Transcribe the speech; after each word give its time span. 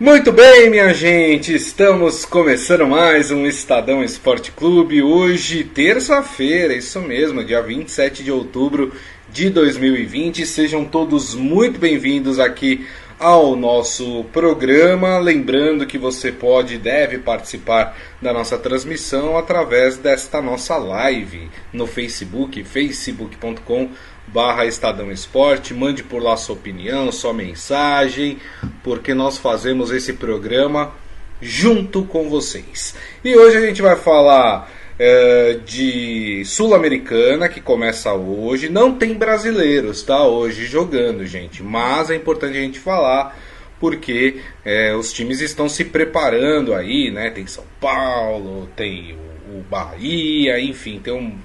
Muito 0.00 0.32
bem, 0.32 0.68
minha 0.70 0.92
gente, 0.92 1.54
estamos 1.54 2.24
começando 2.24 2.84
mais 2.84 3.30
um 3.30 3.46
Estadão 3.46 4.02
Esporte 4.02 4.50
Clube. 4.50 5.00
Hoje, 5.00 5.62
terça-feira, 5.62 6.74
isso 6.74 7.00
mesmo, 7.00 7.44
dia 7.44 7.62
27 7.62 8.24
de 8.24 8.32
outubro 8.32 8.92
de 9.30 9.48
2020. 9.50 10.44
Sejam 10.46 10.84
todos 10.84 11.36
muito 11.36 11.78
bem-vindos 11.78 12.40
aqui 12.40 12.84
ao 13.20 13.54
nosso 13.54 14.24
programa. 14.32 15.16
Lembrando 15.18 15.86
que 15.86 15.96
você 15.96 16.32
pode 16.32 16.74
e 16.74 16.78
deve 16.78 17.18
participar 17.18 17.96
da 18.20 18.32
nossa 18.32 18.58
transmissão 18.58 19.38
através 19.38 19.96
desta 19.96 20.42
nossa 20.42 20.76
live 20.76 21.48
no 21.72 21.86
Facebook, 21.86 22.64
facebook.com 22.64 23.90
barra 24.26 24.66
Estadão 24.66 25.10
Esporte, 25.10 25.74
mande 25.74 26.02
por 26.02 26.22
lá 26.22 26.36
sua 26.36 26.54
opinião, 26.54 27.10
sua 27.12 27.32
mensagem, 27.32 28.38
porque 28.82 29.14
nós 29.14 29.38
fazemos 29.38 29.90
esse 29.90 30.12
programa 30.14 30.92
junto 31.40 32.04
com 32.04 32.28
vocês. 32.28 32.94
E 33.24 33.36
hoje 33.36 33.56
a 33.56 33.60
gente 33.60 33.82
vai 33.82 33.96
falar 33.96 34.70
é, 34.98 35.58
de 35.64 36.44
Sul-Americana, 36.44 37.48
que 37.48 37.60
começa 37.60 38.12
hoje. 38.12 38.68
Não 38.68 38.94
tem 38.94 39.14
brasileiros, 39.14 40.02
tá? 40.02 40.24
Hoje 40.24 40.66
jogando, 40.66 41.26
gente. 41.26 41.62
Mas 41.62 42.10
é 42.10 42.14
importante 42.14 42.56
a 42.56 42.60
gente 42.60 42.78
falar 42.78 43.36
porque 43.80 44.40
é, 44.64 44.94
os 44.94 45.12
times 45.12 45.40
estão 45.40 45.68
se 45.68 45.84
preparando 45.84 46.74
aí, 46.74 47.10
né? 47.10 47.30
Tem 47.30 47.46
São 47.46 47.64
Paulo, 47.80 48.68
tem 48.74 49.16
o, 49.52 49.60
Bahia, 49.68 50.58
enfim, 50.60 51.00
tem 51.02 51.12
um, 51.12 51.36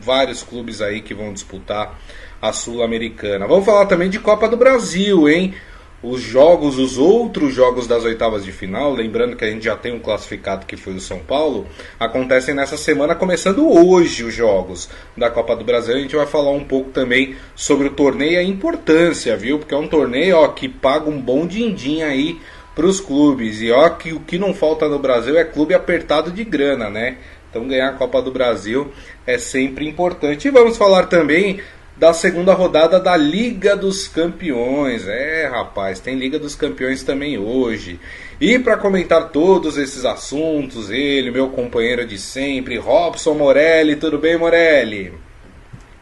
vários 0.00 0.42
clubes 0.42 0.80
aí 0.80 1.00
que 1.00 1.14
vão 1.14 1.32
disputar 1.32 1.98
a 2.40 2.52
Sul-Americana. 2.52 3.46
Vamos 3.46 3.64
falar 3.64 3.86
também 3.86 4.08
de 4.08 4.18
Copa 4.18 4.48
do 4.48 4.56
Brasil, 4.56 5.28
hein? 5.28 5.54
Os 6.02 6.22
jogos, 6.22 6.78
os 6.78 6.96
outros 6.96 7.52
jogos 7.52 7.86
das 7.86 8.04
oitavas 8.04 8.42
de 8.42 8.50
final, 8.50 8.94
lembrando 8.94 9.36
que 9.36 9.44
a 9.44 9.50
gente 9.50 9.66
já 9.66 9.76
tem 9.76 9.92
um 9.92 9.98
classificado 9.98 10.64
que 10.64 10.74
foi 10.74 10.94
o 10.94 11.00
São 11.00 11.18
Paulo, 11.18 11.66
acontecem 11.98 12.54
nessa 12.54 12.78
semana, 12.78 13.14
começando 13.14 13.68
hoje 13.68 14.24
os 14.24 14.32
jogos 14.32 14.88
da 15.14 15.28
Copa 15.28 15.54
do 15.54 15.62
Brasil. 15.62 15.94
A 15.94 15.98
gente 15.98 16.16
vai 16.16 16.26
falar 16.26 16.52
um 16.52 16.64
pouco 16.64 16.88
também 16.90 17.36
sobre 17.54 17.88
o 17.88 17.90
torneio 17.90 18.32
e 18.32 18.36
a 18.38 18.42
importância, 18.42 19.36
viu? 19.36 19.58
Porque 19.58 19.74
é 19.74 19.76
um 19.76 19.88
torneio 19.88 20.38
ó, 20.38 20.48
que 20.48 20.70
paga 20.70 21.10
um 21.10 21.20
bom 21.20 21.46
din-din 21.46 22.00
aí 22.00 22.40
para 22.74 22.86
os 22.86 22.98
clubes. 22.98 23.60
E 23.60 23.70
ó, 23.70 23.90
que 23.90 24.14
o 24.14 24.20
que 24.20 24.38
não 24.38 24.54
falta 24.54 24.88
no 24.88 24.98
Brasil 24.98 25.38
é 25.38 25.44
clube 25.44 25.74
apertado 25.74 26.30
de 26.30 26.44
grana, 26.44 26.88
né? 26.88 27.18
Então 27.50 27.68
ganhar 27.68 27.88
a 27.90 27.92
Copa 27.92 28.22
do 28.22 28.30
Brasil 28.30 28.90
é 29.26 29.36
sempre 29.36 29.86
importante. 29.86 30.48
E 30.48 30.50
vamos 30.50 30.78
falar 30.78 31.06
também 31.06 31.60
da 32.00 32.14
segunda 32.14 32.54
rodada 32.54 32.98
da 32.98 33.14
Liga 33.14 33.76
dos 33.76 34.08
Campeões. 34.08 35.06
É, 35.06 35.46
rapaz, 35.46 36.00
tem 36.00 36.18
Liga 36.18 36.38
dos 36.38 36.54
Campeões 36.54 37.02
também 37.02 37.36
hoje. 37.36 38.00
E 38.40 38.58
para 38.58 38.78
comentar 38.78 39.28
todos 39.28 39.76
esses 39.76 40.06
assuntos, 40.06 40.88
ele, 40.88 41.30
meu 41.30 41.50
companheiro 41.50 42.06
de 42.06 42.16
sempre, 42.16 42.78
Robson 42.78 43.34
Morelli. 43.34 43.96
Tudo 43.96 44.16
bem, 44.16 44.38
Morelli? 44.38 45.12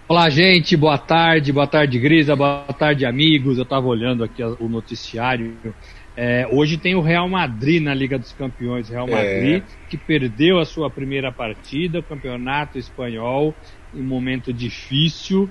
Olá, 0.07 0.31
gente. 0.31 0.77
Boa 0.77 0.99
tarde. 0.99 1.53
Boa 1.53 1.67
tarde, 1.67 1.99
Grisa. 1.99 2.37
Boa 2.37 2.63
tarde, 2.79 3.05
amigos. 3.05 3.59
Eu 3.59 3.65
estava 3.65 3.89
olhando 3.89 4.23
aqui 4.23 4.41
o 4.45 4.69
noticiário. 4.69 5.57
É, 6.17 6.47
hoje 6.53 6.77
tem 6.77 6.95
o 6.95 7.01
Real 7.01 7.29
Madrid 7.29 7.83
na 7.83 7.93
Liga 7.93 8.17
dos 8.17 8.33
Campeões. 8.33 8.89
Real 8.89 9.09
Madrid, 9.09 9.65
é. 9.65 9.89
que 9.91 9.97
perdeu 9.97 10.61
a 10.61 10.65
sua 10.65 10.89
primeira 10.89 11.33
partida, 11.33 11.99
o 11.99 12.05
campeonato 12.05 12.79
espanhol, 12.79 13.53
em 13.93 14.01
um 14.01 14.05
momento 14.05 14.53
difícil. 14.53 15.51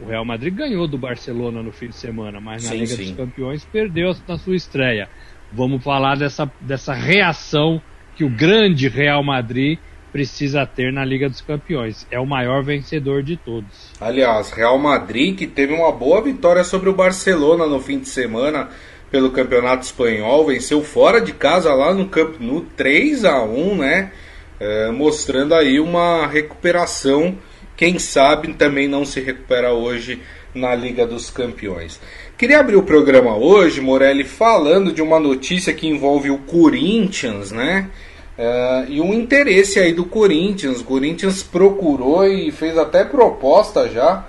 O 0.00 0.06
Real 0.06 0.24
Madrid 0.24 0.54
ganhou 0.54 0.86
do 0.86 0.96
Barcelona 0.96 1.62
no 1.62 1.72
fim 1.72 1.88
de 1.88 1.96
semana, 1.96 2.40
mas 2.40 2.64
na 2.64 2.70
sim, 2.70 2.78
Liga 2.78 2.94
sim. 2.94 3.04
dos 3.04 3.16
Campeões 3.16 3.64
perdeu 3.64 4.14
na 4.26 4.38
sua 4.38 4.54
estreia. 4.54 5.08
Vamos 5.52 5.82
falar 5.82 6.16
dessa, 6.16 6.50
dessa 6.60 6.92
reação 6.92 7.80
que 8.14 8.24
o 8.24 8.30
grande 8.30 8.88
Real 8.88 9.22
Madrid 9.22 9.78
precisa 10.12 10.66
ter 10.66 10.92
na 10.92 11.04
Liga 11.04 11.28
dos 11.28 11.40
Campeões. 11.40 12.06
É 12.10 12.18
o 12.18 12.26
maior 12.26 12.62
vencedor 12.62 13.22
de 13.22 13.36
todos. 13.36 13.92
Aliás, 14.00 14.50
Real 14.50 14.78
Madrid 14.78 15.36
que 15.36 15.46
teve 15.46 15.72
uma 15.72 15.92
boa 15.92 16.22
vitória 16.22 16.64
sobre 16.64 16.88
o 16.88 16.94
Barcelona 16.94 17.66
no 17.66 17.80
fim 17.80 17.98
de 17.98 18.08
semana 18.08 18.68
pelo 19.10 19.30
Campeonato 19.30 19.84
Espanhol, 19.84 20.46
venceu 20.46 20.82
fora 20.82 21.20
de 21.20 21.32
casa 21.32 21.72
lá 21.72 21.94
no 21.94 22.08
Camp 22.08 22.36
no 22.40 22.60
3 22.60 23.24
a 23.24 23.42
1, 23.42 23.76
né? 23.76 24.12
É, 24.60 24.90
mostrando 24.90 25.54
aí 25.54 25.78
uma 25.78 26.26
recuperação 26.26 27.36
quem 27.78 27.96
sabe 27.96 28.52
também 28.54 28.88
não 28.88 29.04
se 29.04 29.20
recupera 29.20 29.72
hoje 29.72 30.20
na 30.52 30.74
Liga 30.74 31.06
dos 31.06 31.30
Campeões. 31.30 32.00
Queria 32.36 32.58
abrir 32.58 32.74
o 32.74 32.82
programa 32.82 33.36
hoje, 33.36 33.80
Morelli, 33.80 34.24
falando 34.24 34.92
de 34.92 35.00
uma 35.00 35.20
notícia 35.20 35.72
que 35.72 35.86
envolve 35.86 36.28
o 36.28 36.38
Corinthians, 36.38 37.52
né? 37.52 37.88
Uh, 38.36 38.90
e 38.90 39.00
um 39.00 39.14
interesse 39.14 39.78
aí 39.78 39.92
do 39.92 40.04
Corinthians. 40.04 40.80
O 40.80 40.84
Corinthians 40.84 41.44
procurou 41.44 42.26
e 42.26 42.50
fez 42.50 42.76
até 42.76 43.04
proposta 43.04 43.88
já 43.88 44.26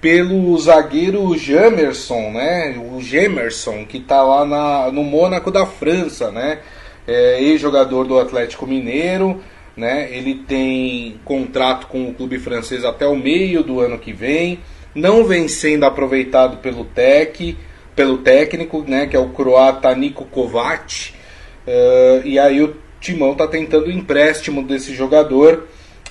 pelo 0.00 0.58
zagueiro 0.58 1.38
Jamerson, 1.38 2.32
né? 2.32 2.76
O 2.92 3.00
Gemerson, 3.00 3.86
que 3.86 3.98
está 3.98 4.20
lá 4.20 4.44
na, 4.44 4.90
no 4.90 5.04
Mônaco 5.04 5.52
da 5.52 5.64
França, 5.64 6.32
né? 6.32 6.58
É, 7.06 7.40
Ex-jogador 7.40 8.04
do 8.04 8.18
Atlético 8.18 8.66
Mineiro 8.66 9.40
né? 9.76 10.08
Ele 10.10 10.34
tem 10.46 11.20
contrato 11.24 11.86
com 11.86 12.08
o 12.08 12.14
clube 12.14 12.38
francês 12.38 12.84
até 12.84 13.06
o 13.06 13.16
meio 13.16 13.62
do 13.62 13.80
ano 13.80 13.98
que 13.98 14.12
vem, 14.12 14.60
não 14.94 15.24
vem 15.24 15.48
sendo 15.48 15.84
aproveitado 15.84 16.58
pelo 16.58 16.84
Tec, 16.84 17.56
pelo 17.94 18.18
técnico, 18.18 18.84
né? 18.86 19.06
Que 19.06 19.16
é 19.16 19.20
o 19.20 19.30
croata 19.30 19.94
Niko 19.94 20.24
Kovac. 20.24 21.12
Uh, 21.66 22.26
e 22.26 22.38
aí 22.38 22.62
o 22.62 22.76
Timão 23.00 23.32
está 23.32 23.46
tentando 23.46 23.86
o 23.86 23.90
empréstimo 23.90 24.62
desse 24.62 24.94
jogador, 24.94 25.66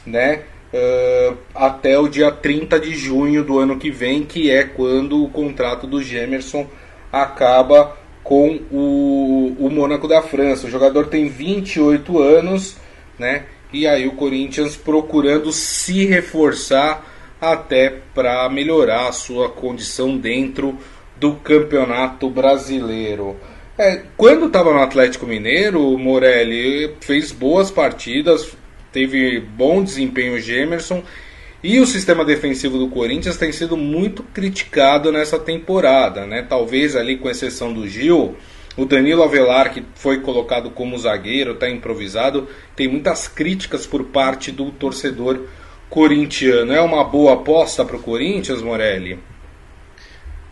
né? 0.05 0.43
Uh, 0.71 1.35
até 1.55 1.97
o 1.97 2.07
dia 2.07 2.31
30 2.31 2.79
de 2.79 2.93
junho 2.93 3.43
do 3.43 3.57
ano 3.59 3.77
que 3.77 3.89
vem, 3.89 4.23
que 4.23 4.51
é 4.51 4.63
quando 4.63 5.23
o 5.23 5.29
contrato 5.29 5.87
do 5.87 6.01
Gemerson 6.01 6.67
acaba 7.11 7.97
com 8.23 8.59
o, 8.71 9.55
o 9.59 9.69
Mônaco 9.71 10.07
da 10.07 10.21
França. 10.21 10.67
O 10.67 10.69
jogador 10.69 11.07
tem 11.07 11.27
28 11.27 12.19
anos, 12.19 12.77
né? 13.19 13.44
E 13.72 13.85
aí 13.85 14.07
o 14.07 14.13
Corinthians 14.13 14.75
procurando 14.75 15.52
se 15.52 16.06
reforçar 16.06 17.06
até 17.40 17.94
para 18.13 18.50
melhorar 18.50 19.07
a 19.07 19.12
sua 19.12 19.50
condição 19.50 20.18
dentro 20.18 20.78
do 21.18 21.34
Campeonato 21.35 22.30
Brasileiro. 22.30 23.38
É, 23.78 24.02
quando 24.18 24.47
estava 24.47 24.74
no 24.74 24.81
Atlético 24.81 25.25
Mineiro, 25.25 25.94
o 25.94 25.97
Morelli 25.97 26.96
fez 27.00 27.31
boas 27.31 27.69
partidas, 27.72 28.52
teve 28.91 29.40
bom 29.40 29.84
desempenho 29.84 30.36
o 30.36 30.40
Gemerson 30.40 31.03
e 31.63 31.80
o 31.80 31.86
sistema 31.86 32.25
defensivo 32.25 32.78
do 32.78 32.90
Corinthians 32.90 33.38
tem 33.38 33.51
sido 33.51 33.78
muito 33.78 34.24
criticado 34.24 35.12
nessa 35.12 35.38
temporada, 35.38 36.25
né? 36.25 36.46
Talvez 36.47 36.96
ali 36.96 37.18
com 37.18 37.30
exceção 37.30 37.72
do 37.74 37.88
Gil, 37.88 38.36
o 38.78 38.85
Danilo 38.85 39.24
Avelar, 39.24 39.74
que 39.74 39.84
foi 39.96 40.22
colocado 40.22 40.69
como 40.69 40.97
zagueiro, 40.97 41.53
está 41.53 41.69
improvisado, 41.69 42.47
tem 42.75 42.88
muitas 42.88 43.28
críticas 43.28 43.85
por 43.85 44.06
parte 44.06 44.52
do 44.52 44.72
torcedor 44.72 45.47
corintiano. 45.90 46.72
É 46.72 46.81
uma 46.81 47.03
boa 47.03 47.34
aposta 47.34 47.84
para 47.84 47.97
o 47.97 48.02
Corinthians, 48.02 48.62
Morelli? 48.62 49.19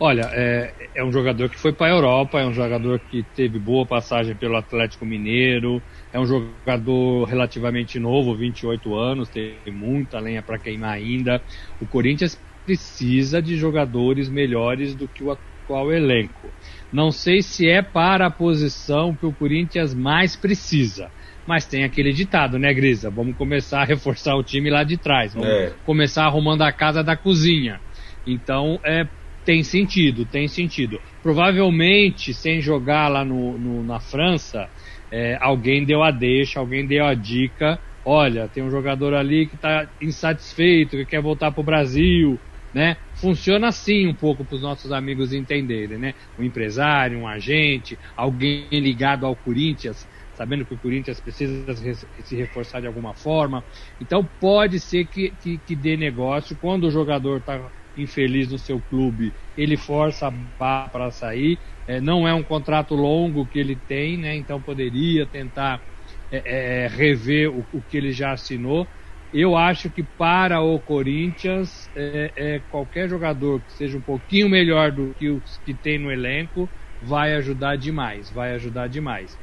Olha, 0.00 0.30
é, 0.32 0.72
é 0.94 1.04
um 1.04 1.10
jogador 1.10 1.48
que 1.48 1.58
foi 1.58 1.72
para 1.72 1.88
a 1.88 1.90
Europa, 1.90 2.40
é 2.40 2.46
um 2.46 2.52
jogador 2.52 3.00
que 3.00 3.24
teve 3.34 3.58
boa 3.58 3.84
passagem 3.84 4.34
pelo 4.34 4.56
Atlético 4.56 5.04
Mineiro, 5.04 5.82
é 6.12 6.20
um 6.20 6.26
jogador 6.26 7.24
relativamente 7.24 7.98
novo, 7.98 8.34
28 8.34 8.94
anos, 8.94 9.28
tem 9.28 9.56
muita 9.66 10.20
lenha 10.20 10.40
para 10.40 10.56
queimar 10.56 10.92
ainda. 10.92 11.42
O 11.80 11.86
Corinthians 11.86 12.38
precisa 12.64 13.42
de 13.42 13.56
jogadores 13.56 14.28
melhores 14.28 14.94
do 14.94 15.08
que 15.08 15.24
o 15.24 15.32
atual 15.32 15.92
elenco. 15.92 16.48
Não 16.92 17.10
sei 17.10 17.42
se 17.42 17.68
é 17.68 17.82
para 17.82 18.26
a 18.26 18.30
posição 18.30 19.14
que 19.14 19.26
o 19.26 19.32
Corinthians 19.32 19.94
mais 19.94 20.34
precisa. 20.36 21.10
Mas 21.46 21.66
tem 21.66 21.84
aquele 21.84 22.12
ditado, 22.12 22.58
né, 22.58 22.72
Grisa? 22.74 23.10
Vamos 23.10 23.36
começar 23.36 23.80
a 23.80 23.84
reforçar 23.84 24.34
o 24.36 24.42
time 24.42 24.70
lá 24.70 24.84
de 24.84 24.96
trás. 24.96 25.34
Vamos 25.34 25.48
é. 25.48 25.72
começar 25.84 26.24
arrumando 26.24 26.62
a 26.62 26.72
casa 26.72 27.02
da 27.02 27.16
cozinha. 27.16 27.80
Então, 28.26 28.78
é, 28.84 29.06
tem 29.44 29.62
sentido, 29.62 30.26
tem 30.26 30.46
sentido. 30.46 31.00
Provavelmente, 31.22 32.34
sem 32.34 32.60
jogar 32.60 33.08
lá 33.08 33.24
no, 33.24 33.56
no 33.58 33.82
na 33.82 33.98
França, 33.98 34.68
é, 35.10 35.38
alguém 35.40 35.84
deu 35.84 36.02
a 36.02 36.10
deixa, 36.10 36.60
alguém 36.60 36.86
deu 36.86 37.06
a 37.06 37.14
dica. 37.14 37.78
Olha, 38.04 38.48
tem 38.48 38.62
um 38.62 38.70
jogador 38.70 39.14
ali 39.14 39.46
que 39.46 39.56
está 39.56 39.88
insatisfeito, 40.00 40.96
que 40.96 41.06
quer 41.06 41.22
voltar 41.22 41.50
para 41.50 41.60
o 41.60 41.64
Brasil 41.64 42.38
né? 42.72 42.96
Funciona 43.14 43.68
assim 43.68 44.06
um 44.06 44.14
pouco 44.14 44.44
para 44.44 44.56
os 44.56 44.62
nossos 44.62 44.92
amigos 44.92 45.32
entenderem, 45.32 45.98
né? 45.98 46.14
Um 46.38 46.42
empresário, 46.42 47.18
um 47.18 47.26
agente, 47.26 47.98
alguém 48.16 48.68
ligado 48.72 49.26
ao 49.26 49.34
Corinthians, 49.34 50.06
sabendo 50.34 50.64
que 50.64 50.74
o 50.74 50.78
Corinthians 50.78 51.20
precisa 51.20 51.74
se 52.22 52.36
reforçar 52.36 52.80
de 52.80 52.86
alguma 52.86 53.14
forma. 53.14 53.64
Então 54.00 54.24
pode 54.40 54.78
ser 54.78 55.06
que, 55.06 55.30
que, 55.30 55.58
que 55.58 55.74
dê 55.74 55.96
negócio 55.96 56.56
quando 56.56 56.84
o 56.84 56.90
jogador 56.90 57.38
está 57.38 57.70
infeliz 57.96 58.50
no 58.50 58.58
seu 58.58 58.80
clube, 58.80 59.32
ele 59.56 59.76
força 59.76 60.32
para 60.58 61.10
sair. 61.10 61.58
É, 61.86 62.00
não 62.00 62.28
é 62.28 62.34
um 62.34 62.42
contrato 62.42 62.94
longo 62.94 63.46
que 63.46 63.58
ele 63.58 63.74
tem, 63.74 64.18
né? 64.18 64.36
Então 64.36 64.60
poderia 64.60 65.26
tentar 65.26 65.82
é, 66.30 66.84
é, 66.84 66.86
rever 66.88 67.50
o, 67.50 67.66
o, 67.72 67.82
que 67.82 67.96
ele 67.96 68.12
já 68.12 68.32
assinou. 68.32 68.86
Eu 69.32 69.56
acho 69.56 69.90
que 69.90 70.02
para 70.02 70.60
o 70.62 70.80
Corinthians, 70.80 71.90
é, 71.94 72.32
é, 72.36 72.60
qualquer 72.60 73.08
jogador 73.08 73.62
que 73.62 73.72
seja 73.72 73.98
um 73.98 74.02
pouquinho 74.02 74.48
melhor 74.48 74.90
do 74.90 75.14
que 75.14 75.28
os 75.30 75.58
que 75.58 75.74
tem 75.74 75.98
no 75.98 76.10
elenco 76.10 76.70
vai 77.00 77.34
ajudar 77.34 77.76
demais, 77.76 78.30
vai 78.30 78.54
ajudar 78.54 78.88
demais. 78.88 79.38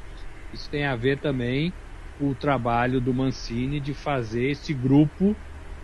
Isso 0.52 0.68
tem 0.70 0.84
a 0.84 0.96
ver 0.96 1.20
também 1.20 1.74
com 2.18 2.28
o 2.28 2.34
trabalho 2.34 3.00
do 3.00 3.14
Mancini 3.14 3.80
de 3.80 3.94
fazer 3.94 4.50
esse 4.50 4.74
grupo 4.74 5.36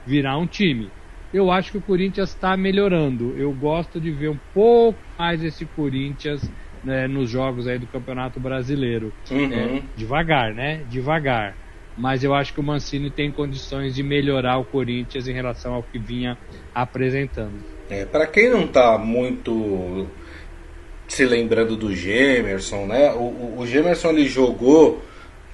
virar 0.05 0.39
um 0.39 0.47
time. 0.47 0.93
Eu 1.33 1.51
acho 1.51 1.71
que 1.71 1.79
o 1.79 1.83
Corinthians 1.83 2.31
está 2.31 2.57
melhorando. 2.57 3.37
Eu 3.39 3.55
gosto 3.55 4.01
de 4.01 4.11
ver 4.11 4.29
um 4.29 4.41
pouco 4.53 5.03
mais 5.19 5.43
esse 5.43 5.67
Corinthians 5.67 6.43
né, 6.83 7.09
nos 7.09 7.31
jogos 7.31 7.67
aí 7.67 7.79
do 7.79 7.89
Campeonato 7.89 8.39
Brasileiro. 8.41 9.15
Uhum. 9.31 9.53
É, 9.53 9.83
devagar, 9.97 10.55
né? 10.55 10.85
Devagar. 10.85 11.62
Mas 11.97 12.25
eu 12.25 12.35
acho 12.35 12.55
que 12.55 12.61
o 12.61 12.63
Mancini 12.63 13.11
tem 13.11 13.31
condições 13.31 13.95
de 13.95 14.03
melhorar 14.03 14.59
o 14.59 14.65
Corinthians 14.65 15.29
em 15.29 15.33
relação 15.33 15.75
ao 15.75 15.83
que 15.83 15.99
vinha 15.99 16.39
apresentando. 16.75 17.53
É, 17.91 18.05
para 18.07 18.27
quem 18.27 18.49
não 18.49 18.65
está 18.65 18.97
muito 18.97 20.07
se 21.07 21.27
lembrando 21.27 21.77
do 21.77 21.95
Gemerson, 21.95 22.87
né? 22.87 23.13
O, 23.13 23.59
o 23.59 23.67
Gemerson 23.67 24.11
ele 24.11 24.27
jogou 24.27 25.03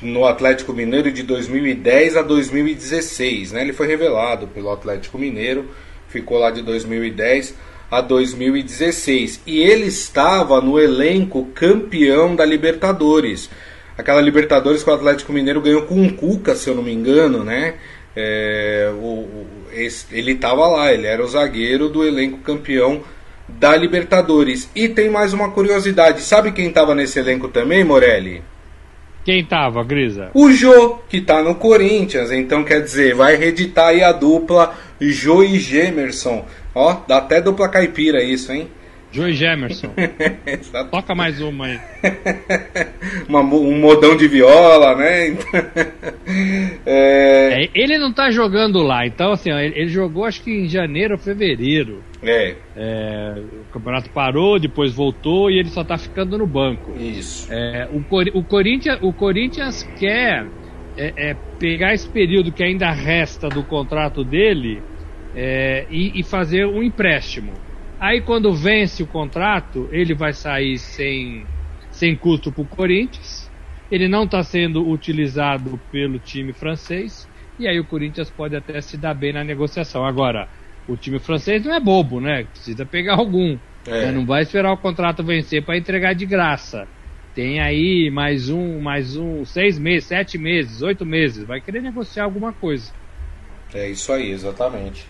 no 0.00 0.24
Atlético 0.24 0.72
Mineiro 0.72 1.10
de 1.10 1.24
2010 1.24 2.16
a 2.16 2.22
2016, 2.22 3.52
né? 3.52 3.62
Ele 3.62 3.72
foi 3.72 3.88
revelado 3.88 4.46
pelo 4.46 4.70
Atlético 4.70 5.18
Mineiro, 5.18 5.68
ficou 6.08 6.38
lá 6.38 6.50
de 6.50 6.62
2010 6.62 7.56
a 7.90 8.00
2016 8.00 9.42
e 9.46 9.58
ele 9.58 9.86
estava 9.86 10.60
no 10.60 10.78
elenco 10.78 11.46
campeão 11.54 12.36
da 12.36 12.44
Libertadores. 12.44 13.50
Aquela 13.98 14.20
Libertadores 14.20 14.84
que 14.84 14.90
o 14.90 14.94
Atlético 14.94 15.32
Mineiro 15.32 15.60
ganhou 15.60 15.82
com 15.82 15.96
um 15.96 16.08
Cuca, 16.08 16.54
se 16.54 16.70
eu 16.70 16.74
não 16.76 16.84
me 16.84 16.92
engano, 16.92 17.42
né? 17.42 17.74
É, 18.14 18.90
o, 18.94 19.04
o, 19.04 19.46
esse, 19.72 20.06
ele 20.12 20.32
estava 20.32 20.66
lá, 20.68 20.92
ele 20.92 21.06
era 21.06 21.22
o 21.22 21.26
zagueiro 21.26 21.88
do 21.88 22.06
elenco 22.06 22.38
campeão 22.38 23.02
da 23.48 23.76
Libertadores. 23.76 24.70
E 24.74 24.88
tem 24.88 25.10
mais 25.10 25.32
uma 25.32 25.50
curiosidade: 25.50 26.20
sabe 26.20 26.52
quem 26.52 26.68
estava 26.68 26.94
nesse 26.94 27.18
elenco 27.18 27.48
também, 27.48 27.82
Morelli? 27.82 28.42
Quem 29.24 29.44
tava, 29.44 29.84
Grisa? 29.84 30.30
O 30.32 30.50
Jô, 30.52 31.00
que 31.08 31.20
tá 31.20 31.42
no 31.42 31.56
Corinthians. 31.56 32.30
Então, 32.30 32.64
quer 32.64 32.80
dizer, 32.80 33.14
vai 33.14 33.36
reeditar 33.36 33.88
aí 33.88 34.02
a 34.02 34.12
dupla 34.12 34.74
Jô 35.00 35.42
e 35.42 35.58
Gemerson. 35.58 36.46
Ó, 36.74 36.96
dá 37.06 37.18
até 37.18 37.40
dupla 37.40 37.68
caipira 37.68 38.22
isso, 38.22 38.52
hein? 38.52 38.68
Joey 39.10 39.32
Gemerson. 39.32 39.88
Toca 40.90 41.14
mais 41.14 41.40
uma 41.40 41.66
aí. 41.66 41.80
uma, 43.26 43.40
um 43.40 43.78
modão 43.78 44.16
de 44.16 44.28
viola, 44.28 44.94
né? 44.94 45.28
é... 46.84 47.64
É, 47.64 47.70
ele 47.74 47.96
não 47.98 48.12
tá 48.12 48.30
jogando 48.30 48.82
lá, 48.82 49.06
então 49.06 49.32
assim, 49.32 49.50
ó, 49.50 49.58
ele, 49.58 49.78
ele, 49.78 49.88
jogou 49.88 50.26
acho 50.26 50.42
que 50.42 50.50
em 50.50 50.68
janeiro 50.68 51.14
ou 51.14 51.18
fevereiro. 51.18 52.02
É. 52.22 52.54
é. 52.76 53.34
O 53.38 53.72
campeonato 53.72 54.10
parou, 54.10 54.58
depois 54.58 54.92
voltou 54.92 55.50
e 55.50 55.58
ele 55.58 55.70
só 55.70 55.82
tá 55.82 55.96
ficando 55.96 56.36
no 56.36 56.46
banco. 56.46 56.92
Isso. 56.98 57.50
É, 57.50 57.88
o, 57.90 58.02
Cor, 58.04 58.26
o, 58.34 58.42
Corinthians, 58.42 58.98
o 59.00 59.12
Corinthians 59.12 59.88
quer 59.98 60.46
é, 60.98 61.30
é, 61.30 61.36
pegar 61.58 61.94
esse 61.94 62.08
período 62.08 62.52
que 62.52 62.62
ainda 62.62 62.90
resta 62.90 63.48
do 63.48 63.62
contrato 63.62 64.22
dele 64.22 64.82
e, 65.90 66.18
e 66.18 66.22
fazer 66.24 66.66
um 66.66 66.82
empréstimo. 66.82 67.52
Aí 68.00 68.20
quando 68.20 68.54
vence 68.54 69.02
o 69.02 69.06
contrato, 69.06 69.88
ele 69.90 70.14
vai 70.14 70.32
sair 70.32 70.78
sem, 70.78 71.46
sem 71.90 72.14
custo 72.14 72.52
para 72.52 72.62
o 72.62 72.66
Corinthians. 72.66 73.50
Ele 73.90 74.06
não 74.06 74.24
está 74.24 74.42
sendo 74.42 74.88
utilizado 74.88 75.80
pelo 75.90 76.18
time 76.18 76.52
francês. 76.52 77.28
E 77.58 77.66
aí 77.66 77.80
o 77.80 77.84
Corinthians 77.84 78.30
pode 78.30 78.54
até 78.54 78.80
se 78.80 78.96
dar 78.96 79.14
bem 79.14 79.32
na 79.32 79.42
negociação. 79.42 80.04
Agora, 80.04 80.48
o 80.86 80.96
time 80.96 81.18
francês 81.18 81.64
não 81.64 81.74
é 81.74 81.80
bobo, 81.80 82.20
né? 82.20 82.44
Precisa 82.44 82.86
pegar 82.86 83.14
algum. 83.16 83.58
É. 83.86 84.06
Né? 84.06 84.12
Não 84.12 84.24
vai 84.24 84.42
esperar 84.42 84.72
o 84.72 84.76
contrato 84.76 85.24
vencer 85.24 85.64
para 85.64 85.76
entregar 85.76 86.14
de 86.14 86.24
graça. 86.24 86.86
Tem 87.34 87.60
aí 87.60 88.10
mais 88.10 88.48
um, 88.48 88.80
mais 88.80 89.16
um, 89.16 89.44
seis 89.44 89.78
meses, 89.78 90.08
sete 90.08 90.38
meses, 90.38 90.82
oito 90.82 91.04
meses. 91.04 91.44
Vai 91.44 91.60
querer 91.60 91.82
negociar 91.82 92.24
alguma 92.24 92.52
coisa. 92.52 92.92
É 93.74 93.88
isso 93.88 94.12
aí, 94.12 94.30
exatamente. 94.30 95.06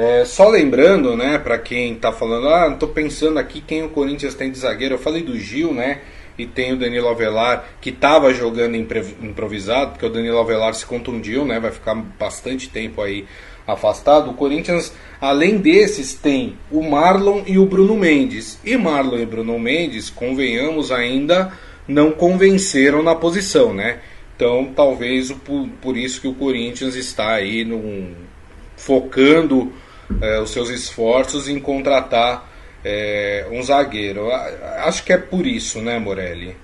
É, 0.00 0.24
só 0.24 0.48
lembrando, 0.48 1.16
né, 1.16 1.38
para 1.38 1.58
quem 1.58 1.92
tá 1.96 2.12
falando, 2.12 2.48
ah, 2.48 2.70
tô 2.70 2.86
pensando 2.86 3.36
aqui 3.36 3.60
quem 3.60 3.82
o 3.82 3.88
Corinthians 3.88 4.32
tem 4.32 4.48
de 4.48 4.56
zagueiro. 4.56 4.94
Eu 4.94 4.98
falei 4.98 5.24
do 5.24 5.36
Gil, 5.36 5.74
né? 5.74 6.02
E 6.38 6.46
tem 6.46 6.72
o 6.72 6.76
Danilo 6.76 7.08
Avelar, 7.08 7.64
que 7.80 7.90
estava 7.90 8.32
jogando 8.32 8.76
improvisado, 8.76 9.90
porque 9.90 10.06
o 10.06 10.08
Danilo 10.08 10.38
Avelar 10.38 10.72
se 10.72 10.86
contundiu, 10.86 11.44
né? 11.44 11.58
Vai 11.58 11.72
ficar 11.72 11.96
bastante 11.96 12.68
tempo 12.68 13.02
aí 13.02 13.26
afastado. 13.66 14.30
O 14.30 14.34
Corinthians, 14.34 14.92
além 15.20 15.56
desses, 15.56 16.14
tem 16.14 16.56
o 16.70 16.80
Marlon 16.80 17.42
e 17.44 17.58
o 17.58 17.66
Bruno 17.66 17.96
Mendes. 17.96 18.56
E 18.64 18.76
Marlon 18.76 19.18
e 19.18 19.26
Bruno 19.26 19.58
Mendes, 19.58 20.10
convenhamos, 20.10 20.92
ainda 20.92 21.52
não 21.88 22.12
convenceram 22.12 23.02
na 23.02 23.16
posição, 23.16 23.74
né? 23.74 23.98
Então, 24.36 24.70
talvez 24.76 25.32
por, 25.32 25.68
por 25.82 25.96
isso 25.96 26.20
que 26.20 26.28
o 26.28 26.34
Corinthians 26.34 26.94
está 26.94 27.32
aí 27.32 27.64
num, 27.64 28.12
focando 28.76 29.72
é, 30.20 30.40
os 30.40 30.50
seus 30.50 30.70
esforços 30.70 31.48
em 31.48 31.58
contratar 31.60 32.48
é, 32.84 33.46
um 33.50 33.62
zagueiro. 33.62 34.30
Acho 34.30 35.04
que 35.04 35.12
é 35.12 35.18
por 35.18 35.46
isso, 35.46 35.80
né, 35.80 35.98
Morelli? 35.98 36.56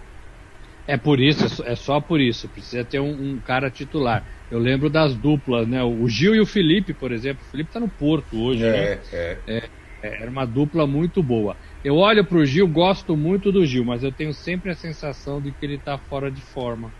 É 0.86 0.96
por 0.96 1.18
isso, 1.18 1.64
é 1.64 1.74
só 1.74 2.00
por 2.00 2.20
isso. 2.20 2.48
Precisa 2.48 2.84
ter 2.84 3.00
um, 3.00 3.10
um, 3.10 3.38
cara 3.38 3.70
titular. 3.70 4.24
Eu 4.50 4.58
lembro 4.58 4.90
das 4.90 5.14
duplas, 5.14 5.66
né? 5.66 5.82
O 5.82 6.06
Gil 6.08 6.34
e 6.34 6.40
o 6.40 6.46
Felipe, 6.46 6.92
por 6.92 7.10
exemplo. 7.10 7.42
O 7.46 7.50
Felipe 7.50 7.70
está 7.70 7.80
no 7.80 7.88
Porto 7.88 8.38
hoje, 8.38 8.64
é, 8.64 8.70
né? 8.70 8.98
É. 9.12 9.38
é. 9.46 9.68
Era 10.02 10.30
uma 10.30 10.44
dupla 10.44 10.86
muito 10.86 11.22
boa. 11.22 11.56
Eu 11.82 11.96
olho 11.96 12.22
para 12.24 12.36
o 12.36 12.44
Gil, 12.44 12.68
gosto 12.68 13.16
muito 13.16 13.50
do 13.50 13.64
Gil, 13.64 13.86
mas 13.86 14.02
eu 14.02 14.12
tenho 14.12 14.34
sempre 14.34 14.70
a 14.70 14.74
sensação 14.74 15.40
de 15.40 15.50
que 15.50 15.64
ele 15.64 15.76
está 15.76 15.96
fora 15.96 16.30
de 16.30 16.42
forma. 16.42 16.92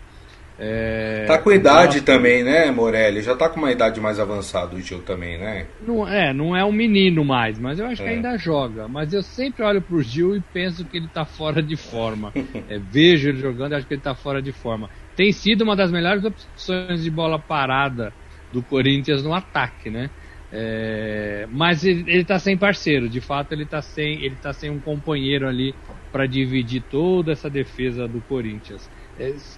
É, 0.57 1.25
tá 1.27 1.37
com 1.37 1.51
idade 1.51 2.01
também, 2.01 2.43
né, 2.43 2.71
Morelli? 2.71 3.21
Já 3.21 3.35
tá 3.35 3.49
com 3.49 3.59
uma 3.59 3.71
idade 3.71 3.99
mais 3.99 4.19
avançada 4.19 4.73
o 4.75 4.81
Gil 4.81 5.01
também, 5.01 5.37
né? 5.37 5.67
Não 5.85 6.07
é, 6.07 6.33
não 6.33 6.55
é 6.55 6.63
um 6.63 6.71
menino 6.71 7.25
mais, 7.25 7.59
mas 7.59 7.77
eu 7.77 7.85
acho 7.85 8.01
é. 8.01 8.05
que 8.05 8.11
ainda 8.11 8.37
joga. 8.37 8.87
Mas 8.87 9.13
eu 9.13 9.21
sempre 9.21 9.63
olho 9.63 9.81
pro 9.81 10.01
Gil 10.01 10.35
e 10.35 10.41
penso 10.53 10.85
que 10.85 10.97
ele 10.97 11.07
tá 11.07 11.25
fora 11.25 11.61
de 11.61 11.75
forma. 11.75 12.31
é, 12.69 12.79
vejo 12.79 13.29
ele 13.29 13.39
jogando 13.39 13.73
e 13.73 13.75
acho 13.75 13.85
que 13.85 13.95
ele 13.95 14.01
tá 14.01 14.15
fora 14.15 14.41
de 14.41 14.53
forma. 14.53 14.89
Tem 15.15 15.31
sido 15.31 15.63
uma 15.63 15.75
das 15.75 15.91
melhores 15.91 16.23
opções 16.23 17.03
de 17.03 17.09
bola 17.09 17.37
parada 17.37 18.13
do 18.51 18.61
Corinthians 18.61 19.23
no 19.23 19.33
ataque, 19.33 19.89
né? 19.89 20.09
É, 20.51 21.47
mas 21.51 21.83
ele, 21.83 22.05
ele 22.07 22.23
tá 22.23 22.39
sem 22.39 22.55
parceiro, 22.55 23.09
de 23.09 23.19
fato 23.19 23.51
ele 23.51 23.65
tá 23.65 23.81
sem, 23.81 24.23
ele 24.23 24.35
tá 24.35 24.53
sem 24.53 24.69
um 24.69 24.79
companheiro 24.79 25.47
ali 25.47 25.75
para 26.13 26.25
dividir 26.25 26.81
toda 26.89 27.33
essa 27.33 27.49
defesa 27.49 28.07
do 28.07 28.21
Corinthians. 28.21 28.89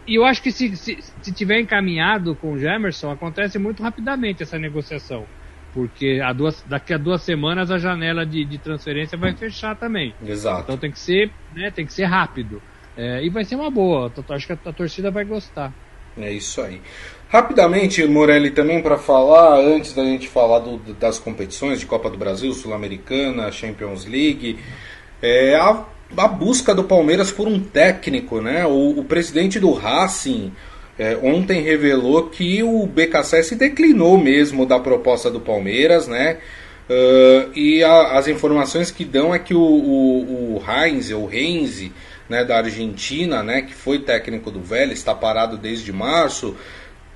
E 0.05 0.15
eu 0.15 0.23
acho 0.23 0.41
que 0.41 0.51
se, 0.51 0.75
se, 0.75 0.99
se 1.21 1.31
tiver 1.31 1.59
encaminhado 1.59 2.35
com 2.35 2.53
o 2.53 2.59
Jamerson, 2.59 3.11
acontece 3.11 3.57
muito 3.57 3.81
rapidamente 3.81 4.43
essa 4.43 4.59
negociação. 4.59 5.25
Porque 5.73 6.21
a 6.23 6.33
duas, 6.33 6.63
daqui 6.67 6.93
a 6.93 6.97
duas 6.97 7.21
semanas 7.21 7.69
a 7.69 7.77
janela 7.77 8.25
de, 8.25 8.45
de 8.45 8.57
transferência 8.57 9.17
vai 9.17 9.33
fechar 9.33 9.75
também. 9.75 10.13
Exato. 10.25 10.63
Então 10.63 10.77
tem 10.77 10.91
que 10.91 10.99
ser, 10.99 11.31
né, 11.55 11.71
tem 11.71 11.85
que 11.85 11.93
ser 11.93 12.05
rápido. 12.05 12.61
É, 12.95 13.23
e 13.23 13.29
vai 13.29 13.43
ser 13.43 13.55
uma 13.55 13.69
boa. 13.69 14.11
Acho 14.29 14.47
que 14.47 14.53
a, 14.53 14.57
a 14.65 14.73
torcida 14.73 15.11
vai 15.11 15.23
gostar. 15.23 15.71
É 16.17 16.31
isso 16.31 16.61
aí. 16.61 16.81
Rapidamente, 17.29 18.03
Morelli, 18.05 18.51
também 18.51 18.81
para 18.81 18.97
falar, 18.97 19.59
antes 19.59 19.93
da 19.93 20.03
gente 20.03 20.27
falar 20.27 20.59
do, 20.59 20.77
das 20.93 21.19
competições 21.19 21.79
de 21.79 21.85
Copa 21.85 22.09
do 22.09 22.17
Brasil, 22.17 22.51
Sul-Americana, 22.53 23.51
Champions 23.51 24.05
League, 24.05 24.57
é, 25.21 25.55
a 25.55 25.85
a 26.15 26.27
busca 26.27 26.73
do 26.73 26.83
Palmeiras 26.83 27.31
por 27.31 27.47
um 27.47 27.59
técnico, 27.59 28.41
né? 28.41 28.65
O, 28.65 28.99
o 28.99 29.03
presidente 29.03 29.59
do 29.59 29.71
Racing 29.71 30.53
é, 30.97 31.17
ontem 31.21 31.61
revelou 31.61 32.29
que 32.29 32.63
o 32.63 32.85
BKSS 32.87 33.55
declinou 33.55 34.17
mesmo 34.17 34.65
da 34.65 34.79
proposta 34.79 35.29
do 35.29 35.39
Palmeiras, 35.39 36.07
né? 36.07 36.37
Uh, 36.89 37.51
e 37.53 37.83
a, 37.83 38.17
as 38.17 38.29
informações 38.29 38.89
que 38.89 39.03
dão 39.03 39.35
é 39.35 39.39
que 39.39 39.53
o, 39.53 39.59
o, 39.59 40.55
o 40.55 40.63
Heinz, 40.65 41.11
o 41.11 41.29
Heinze, 41.29 41.91
né, 42.29 42.45
da 42.45 42.57
Argentina, 42.57 43.43
né, 43.43 43.61
que 43.61 43.73
foi 43.73 43.99
técnico 43.99 44.49
do 44.49 44.61
Vélez, 44.61 44.99
está 44.99 45.13
parado 45.13 45.57
desde 45.57 45.91
março, 45.91 46.55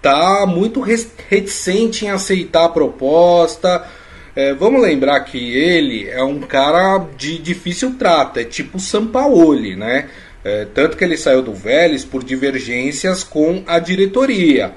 tá 0.01 0.45
muito 0.45 0.81
reticente 0.81 2.05
em 2.05 2.09
aceitar 2.09 2.65
a 2.65 2.69
proposta. 2.69 3.87
É, 4.33 4.53
vamos 4.53 4.81
lembrar 4.81 5.19
que 5.21 5.37
ele 5.37 6.07
é 6.07 6.23
um 6.23 6.39
cara 6.39 7.05
de 7.17 7.37
difícil 7.37 7.95
trato, 7.97 8.39
é 8.39 8.45
tipo 8.45 8.79
Sampaoli, 8.79 9.75
né? 9.75 10.09
É, 10.43 10.65
tanto 10.73 10.95
que 10.95 11.03
ele 11.03 11.17
saiu 11.17 11.41
do 11.41 11.53
Vélez 11.53 12.05
por 12.05 12.23
divergências 12.23 13.23
com 13.23 13.61
a 13.67 13.77
diretoria. 13.77 14.73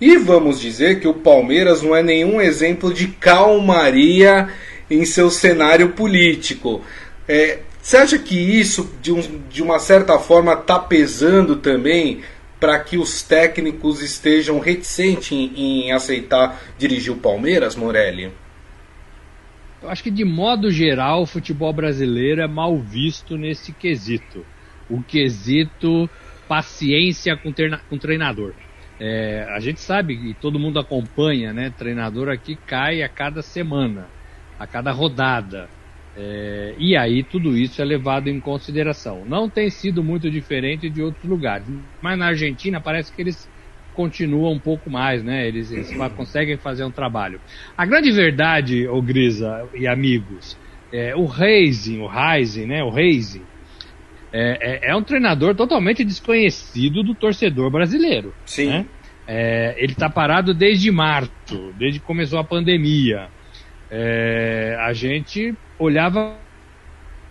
E 0.00 0.16
vamos 0.16 0.60
dizer 0.60 1.00
que 1.00 1.08
o 1.08 1.14
Palmeiras 1.14 1.82
não 1.82 1.96
é 1.96 2.02
nenhum 2.02 2.40
exemplo 2.40 2.92
de 2.92 3.08
calmaria 3.08 4.48
em 4.90 5.04
seu 5.04 5.30
cenário 5.30 5.90
político. 5.90 6.82
É, 7.26 7.60
você 7.82 7.96
acha 7.96 8.18
que 8.18 8.38
isso, 8.38 8.92
de, 9.00 9.10
um, 9.10 9.22
de 9.48 9.62
uma 9.62 9.78
certa 9.78 10.18
forma, 10.18 10.52
está 10.52 10.78
pesando 10.78 11.56
também 11.56 12.20
para 12.60 12.78
que 12.78 12.98
os 12.98 13.22
técnicos 13.22 14.02
estejam 14.02 14.58
reticentes 14.58 15.32
em, 15.32 15.52
em 15.56 15.92
aceitar 15.92 16.62
dirigir 16.76 17.12
o 17.12 17.16
Palmeiras, 17.16 17.74
Morelli? 17.74 18.30
Eu 19.82 19.90
acho 19.90 20.02
que, 20.02 20.10
de 20.10 20.24
modo 20.24 20.70
geral, 20.70 21.22
o 21.22 21.26
futebol 21.26 21.72
brasileiro 21.72 22.40
é 22.40 22.48
mal 22.48 22.76
visto 22.78 23.36
nesse 23.36 23.72
quesito. 23.72 24.44
O 24.90 25.02
quesito 25.02 26.10
paciência 26.48 27.36
com, 27.36 27.52
com 27.88 27.98
treinador. 27.98 28.54
É, 28.98 29.46
a 29.50 29.60
gente 29.60 29.80
sabe 29.80 30.14
e 30.14 30.34
todo 30.34 30.58
mundo 30.58 30.80
acompanha, 30.80 31.52
né? 31.52 31.70
Treinador 31.70 32.28
aqui 32.28 32.56
cai 32.56 33.02
a 33.02 33.08
cada 33.08 33.42
semana, 33.42 34.06
a 34.58 34.66
cada 34.66 34.90
rodada. 34.90 35.68
É, 36.16 36.74
e 36.78 36.96
aí 36.96 37.22
tudo 37.22 37.56
isso 37.56 37.80
é 37.80 37.84
levado 37.84 38.28
em 38.28 38.40
consideração. 38.40 39.24
Não 39.24 39.48
tem 39.48 39.70
sido 39.70 40.02
muito 40.02 40.28
diferente 40.28 40.90
de 40.90 41.00
outros 41.00 41.24
lugares, 41.24 41.66
mas 42.02 42.18
na 42.18 42.26
Argentina 42.26 42.80
parece 42.80 43.12
que 43.12 43.22
eles 43.22 43.48
continuam 43.98 44.52
um 44.52 44.60
pouco 44.60 44.88
mais, 44.88 45.24
né? 45.24 45.48
Eles, 45.48 45.72
eles 45.72 45.92
conseguem 46.16 46.56
fazer 46.56 46.84
um 46.84 46.90
trabalho. 46.90 47.40
A 47.76 47.84
grande 47.84 48.12
verdade, 48.12 48.86
o 48.86 49.02
Grisa 49.02 49.68
e 49.74 49.88
amigos, 49.88 50.56
é, 50.92 51.16
o 51.16 51.26
Reising, 51.26 51.98
o 51.98 52.06
Reising, 52.06 52.66
né? 52.66 52.84
O 52.84 52.90
Reising 52.90 53.42
é, 54.32 54.58
é, 54.60 54.90
é, 54.90 54.96
um 54.96 55.02
treinador 55.02 55.52
totalmente 55.56 56.04
desconhecido 56.04 57.02
do 57.02 57.12
torcedor 57.12 57.72
brasileiro. 57.72 58.32
Sim. 58.46 58.68
Né? 58.68 58.86
É, 59.26 59.74
ele 59.76 59.94
está 59.94 60.08
parado 60.08 60.54
desde 60.54 60.92
março, 60.92 61.74
desde 61.76 61.98
que 61.98 62.06
começou 62.06 62.38
a 62.38 62.44
pandemia. 62.44 63.26
É, 63.90 64.76
a 64.78 64.92
gente 64.92 65.52
olhava 65.76 66.36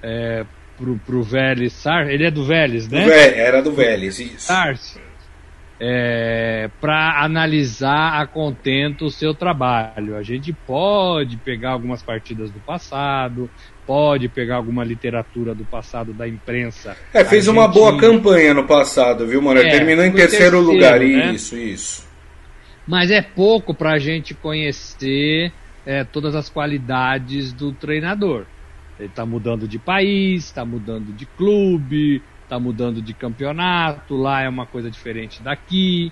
é, 0.04 0.46
pro, 0.78 0.98
pro 0.98 1.24
Vélez 1.24 1.72
Sar, 1.72 2.10
ele 2.10 2.26
é 2.26 2.32
do 2.32 2.44
Vélez, 2.44 2.90
né? 2.90 3.06
Do 3.06 3.10
Vélez, 3.10 3.38
era 3.38 3.62
do 3.62 3.72
Vélez, 3.72 4.20
isso. 4.20 4.40
Sars, 4.40 5.00
é, 5.80 6.70
para 6.82 7.24
analisar 7.24 8.20
a 8.20 8.26
contento 8.26 9.06
o 9.06 9.12
seu 9.12 9.34
trabalho. 9.34 10.16
A 10.16 10.24
gente 10.24 10.52
pode 10.52 11.38
pegar 11.38 11.72
algumas 11.72 12.02
partidas 12.02 12.50
do 12.50 12.60
passado, 12.60 13.50
pode 13.86 14.28
pegar 14.28 14.56
alguma 14.56 14.84
literatura 14.84 15.54
do 15.54 15.64
passado 15.64 16.14
da 16.14 16.28
imprensa. 16.28 16.98
É, 17.14 17.24
fez 17.24 17.48
uma 17.48 17.68
boa 17.68 17.98
campanha 17.98 18.54
no 18.54 18.66
passado, 18.66 19.28
viu, 19.28 19.42
mano? 19.42 19.60
É, 19.60 19.70
Terminou 19.70 20.04
em 20.04 20.12
terceiro, 20.12 20.58
terceiro 20.58 20.60
lugar, 20.60 21.00
né? 21.00 21.34
isso, 21.34 21.56
isso. 21.56 22.08
Mas 22.88 23.12
é 23.12 23.22
pouco 23.22 23.74
para 23.74 23.94
a 23.94 24.00
gente 24.00 24.34
conhecer 24.34 25.52
é, 25.86 26.04
todas 26.04 26.36
as 26.36 26.50
qualidades 26.50 27.54
do 27.54 27.72
treinador. 27.72 28.46
Ele 29.00 29.10
está 29.10 29.26
mudando 29.26 29.68
de 29.68 29.78
país, 29.78 30.46
está 30.46 30.66
mudando 30.66 31.14
de 31.14 31.26
clube, 31.26 32.22
está 32.48 32.58
mudando 32.58 33.02
de 33.02 33.14
campeonato, 33.14 34.16
lá 34.16 34.42
é 34.42 34.50
uma 34.50 34.66
coisa 34.66 34.90
diferente 34.90 35.44
daqui. 35.44 36.12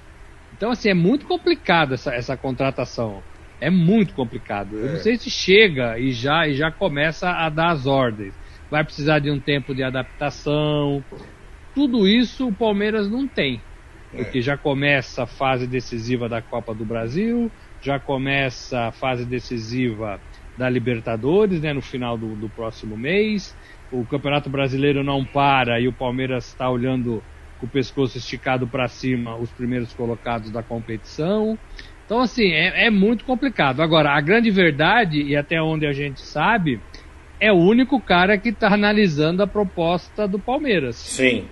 Então, 0.54 0.72
assim, 0.72 0.90
é 0.90 0.94
muito 0.94 1.26
complicado 1.26 1.94
essa, 1.94 2.14
essa 2.14 2.36
contratação. 2.36 3.24
É 3.60 3.70
muito 3.70 4.14
complicado. 4.14 4.78
Eu 4.78 4.88
não 4.88 4.96
é. 4.96 5.00
sei 5.00 5.18
se 5.18 5.30
chega 5.30 5.98
e 5.98 6.12
já, 6.12 6.46
e 6.46 6.54
já 6.54 6.70
começa 6.70 7.30
a 7.30 7.50
dar 7.50 7.72
as 7.72 7.88
ordens. 7.88 8.34
Vai 8.70 8.84
precisar 8.84 9.20
de 9.20 9.32
um 9.32 9.40
tempo 9.40 9.74
de 9.74 9.82
adaptação. 9.82 11.04
Tudo 11.74 12.06
isso 12.06 12.50
o 12.50 12.54
Palmeiras 12.54 13.10
não 13.10 13.26
tem. 13.28 13.62
É. 14.14 14.24
Porque 14.24 14.42
já 14.42 14.58
começa 14.58 15.24
a 15.24 15.28
fase 15.28 15.66
decisiva 15.66 16.28
da 16.28 16.42
Copa 16.42 16.74
do 16.74 16.84
Brasil, 16.84 17.50
já 17.82 17.98
começa 17.98 18.88
a 18.88 18.92
fase 18.92 19.24
decisiva 19.26 20.20
da 20.58 20.70
Libertadores, 20.70 21.62
né, 21.62 21.74
no 21.74 21.82
final 21.82 22.18
do, 22.18 22.36
do 22.36 22.50
próximo 22.50 22.98
mês 22.98 23.56
o 23.92 24.06
Campeonato 24.06 24.50
Brasileiro 24.50 25.04
não 25.04 25.24
para 25.24 25.80
e 25.80 25.88
o 25.88 25.94
Palmeiras 25.94 26.48
está 26.48 26.70
olhando 26.70 27.24
com 27.60 27.66
o 27.66 27.70
pescoço 27.70 28.18
esticado 28.18 28.68
para 28.68 28.88
cima 28.88 29.36
os 29.38 29.50
primeiros 29.52 29.94
colocados 29.94 30.52
da 30.52 30.62
competição. 30.62 31.58
Então, 32.06 32.20
assim, 32.22 32.52
é, 32.52 32.86
é, 32.86 32.90
muito 32.90 33.26
complicado. 33.26 33.82
Agora, 33.82 34.12
a 34.12 34.22
grande 34.22 34.52
verdade, 34.52 35.22
e 35.22 35.36
até 35.36 35.62
onde 35.62 35.88
a 35.88 35.94
gente 35.94 36.22
sabe, 36.22 36.80
é 37.40 37.52
o 37.52 37.56
único 37.56 38.00
cara 38.00 38.38
que 38.38 38.50
está 38.50 38.74
analisando 38.74 39.42
a 39.42 39.48
proposta 39.48 40.28
do 40.28 40.40
Palmeiras. 40.40 40.96
Sim. 40.98 41.48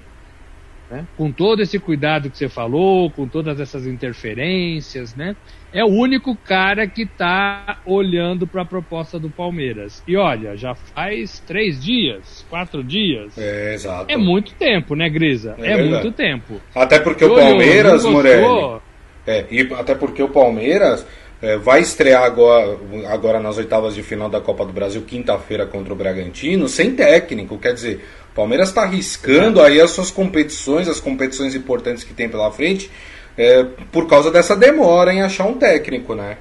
Né? 0.89 1.05
Com 1.17 1.31
todo 1.31 1.61
esse 1.61 1.79
cuidado 1.79 2.29
que 2.29 2.37
você 2.37 2.49
falou, 2.49 3.09
com 3.09 3.27
todas 3.27 3.59
essas 3.59 3.87
interferências, 3.87 5.15
né? 5.15 5.35
é 5.73 5.83
o 5.83 5.87
único 5.87 6.35
cara 6.35 6.87
que 6.87 7.01
está 7.01 7.79
olhando 7.85 8.45
para 8.45 8.61
a 8.61 8.65
proposta 8.65 9.17
do 9.19 9.29
Palmeiras. 9.29 10.03
E 10.07 10.15
olha, 10.15 10.55
já 10.55 10.75
faz 10.75 11.39
três 11.39 11.83
dias, 11.83 12.45
quatro 12.47 12.83
dias. 12.83 13.35
É, 13.37 13.73
exato. 13.73 14.05
É 14.07 14.15
muito 14.15 14.53
tempo, 14.53 14.95
né, 14.95 15.09
Grisa? 15.09 15.55
É, 15.57 15.73
é 15.73 15.83
muito 15.83 16.11
tempo. 16.11 16.61
Até 16.75 16.99
porque 16.99 17.25
o 17.25 17.33
Palmeiras, 17.35 18.05
Morelli. 18.05 18.79
É, 19.25 19.45
e 19.49 19.61
até 19.73 19.95
porque 19.95 20.21
o 20.21 20.29
Palmeiras 20.29 21.07
é, 21.43 21.57
vai 21.57 21.81
estrear 21.81 22.23
agora, 22.23 22.77
agora 23.09 23.37
nas 23.37 23.57
oitavas 23.57 23.93
de 23.93 24.01
final 24.01 24.29
da 24.29 24.39
Copa 24.39 24.65
do 24.65 24.71
Brasil, 24.71 25.01
quinta-feira 25.01 25.65
contra 25.65 25.91
o 25.91 25.95
Bragantino, 25.95 26.69
sem 26.69 26.95
técnico. 26.95 27.57
Quer 27.57 27.73
dizer, 27.73 28.05
o 28.31 28.33
Palmeiras 28.33 28.69
está 28.69 28.83
arriscando 28.83 29.61
aí 29.61 29.81
as 29.81 29.91
suas 29.91 30.09
competições, 30.09 30.87
as 30.87 31.01
competições 31.01 31.53
importantes 31.53 32.05
que 32.05 32.13
tem 32.13 32.29
pela 32.29 32.49
frente 32.49 32.89
é, 33.37 33.61
por 33.91 34.07
causa 34.07 34.31
dessa 34.31 34.55
demora 34.55 35.13
em 35.13 35.21
achar 35.21 35.45
um 35.45 35.55
técnico, 35.55 36.15
né? 36.15 36.37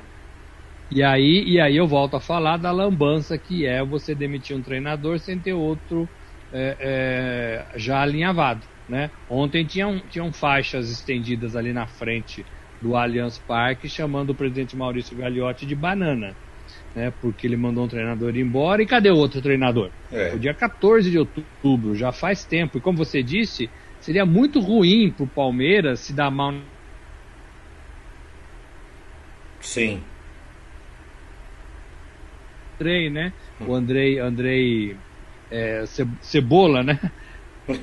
E 0.88 1.02
aí, 1.02 1.42
e 1.49 1.61
aí 1.61 1.76
eu 1.76 1.88
volto 1.88 2.14
a 2.14 2.21
falar 2.21 2.56
da 2.59 2.71
lambança 2.71 3.37
que 3.37 3.66
é 3.66 3.82
você 3.82 4.14
demitir 4.14 4.56
um 4.56 4.62
treinador 4.62 5.18
sem 5.18 5.37
ter 5.37 5.52
outro 5.52 6.09
é, 6.52 6.76
é, 6.78 7.78
já 7.78 8.02
alinhavado. 8.02 8.61
Né? 8.88 9.11
Ontem 9.28 9.64
tinham, 9.64 10.00
tinham 10.11 10.32
faixas 10.32 10.90
estendidas 10.90 11.56
ali 11.56 11.73
na 11.73 11.87
frente 11.87 12.44
do 12.82 12.96
Allianz 12.96 13.38
Parque 13.38 13.88
chamando 13.88 14.30
o 14.30 14.34
presidente 14.34 14.76
Maurício 14.76 15.16
Gagliotti 15.16 15.64
de 15.64 15.74
banana. 15.74 16.34
Né, 16.94 17.10
porque 17.22 17.46
ele 17.46 17.56
mandou 17.56 17.84
um 17.84 17.88
treinador 17.88 18.36
embora 18.36 18.82
e 18.82 18.86
cadê 18.86 19.10
o 19.10 19.16
outro 19.16 19.40
treinador? 19.40 19.90
É. 20.10 20.34
O 20.34 20.38
dia 20.38 20.52
14 20.52 21.10
de 21.10 21.18
outubro, 21.18 21.94
já 21.94 22.12
faz 22.12 22.44
tempo. 22.44 22.76
E 22.76 22.80
como 22.80 22.98
você 22.98 23.22
disse, 23.22 23.70
seria 24.00 24.26
muito 24.26 24.60
ruim 24.60 25.10
para 25.10 25.24
o 25.24 25.28
Palmeiras 25.28 26.00
se 26.00 26.12
dar 26.12 26.30
mal 26.30 26.52
Sim. 29.60 30.02
Andrei, 32.78 33.10
né? 33.10 33.32
O 33.60 33.74
Andrei, 33.74 34.18
Andrei 34.18 34.96
é, 35.50 35.84
Cebola, 36.20 36.82
né? 36.82 36.98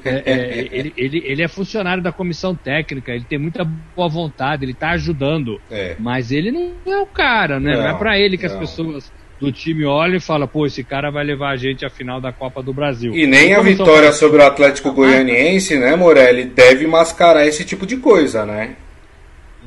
É, 0.03 0.23
é, 0.25 0.67
ele, 0.71 0.93
ele, 0.97 1.23
ele 1.25 1.41
é 1.41 1.47
funcionário 1.47 2.03
da 2.03 2.11
comissão 2.11 2.53
técnica, 2.53 3.13
ele 3.13 3.23
tem 3.23 3.39
muita 3.39 3.63
boa 3.63 4.09
vontade, 4.09 4.65
ele 4.65 4.73
está 4.73 4.91
ajudando. 4.91 5.59
É. 5.71 5.95
Mas 5.97 6.31
ele 6.31 6.51
não 6.51 6.73
é 6.85 6.97
o 6.99 7.05
cara, 7.05 7.59
né? 7.59 7.73
Não, 7.73 7.83
não 7.83 7.89
é 7.89 7.93
para 7.93 8.19
ele 8.19 8.37
que 8.37 8.47
não. 8.47 8.53
as 8.53 8.59
pessoas 8.59 9.11
do 9.39 9.51
time 9.51 9.85
olham 9.85 10.17
e 10.17 10.19
falam, 10.19 10.47
pô, 10.47 10.65
esse 10.65 10.83
cara 10.83 11.09
vai 11.09 11.23
levar 11.23 11.51
a 11.51 11.55
gente 11.55 11.85
à 11.85 11.89
final 11.89 12.19
da 12.19 12.31
Copa 12.31 12.61
do 12.61 12.73
Brasil. 12.73 13.15
E 13.15 13.25
nem 13.25 13.53
a 13.53 13.61
vitória 13.61 14.11
sobre 14.11 14.41
o 14.41 14.45
Atlético 14.45 14.91
Goianiense, 14.91 15.77
né, 15.79 15.95
Morelli, 15.95 16.43
deve 16.43 16.85
mascarar 16.85 17.47
esse 17.47 17.63
tipo 17.63 17.85
de 17.85 17.97
coisa, 17.97 18.45
né? 18.45 18.75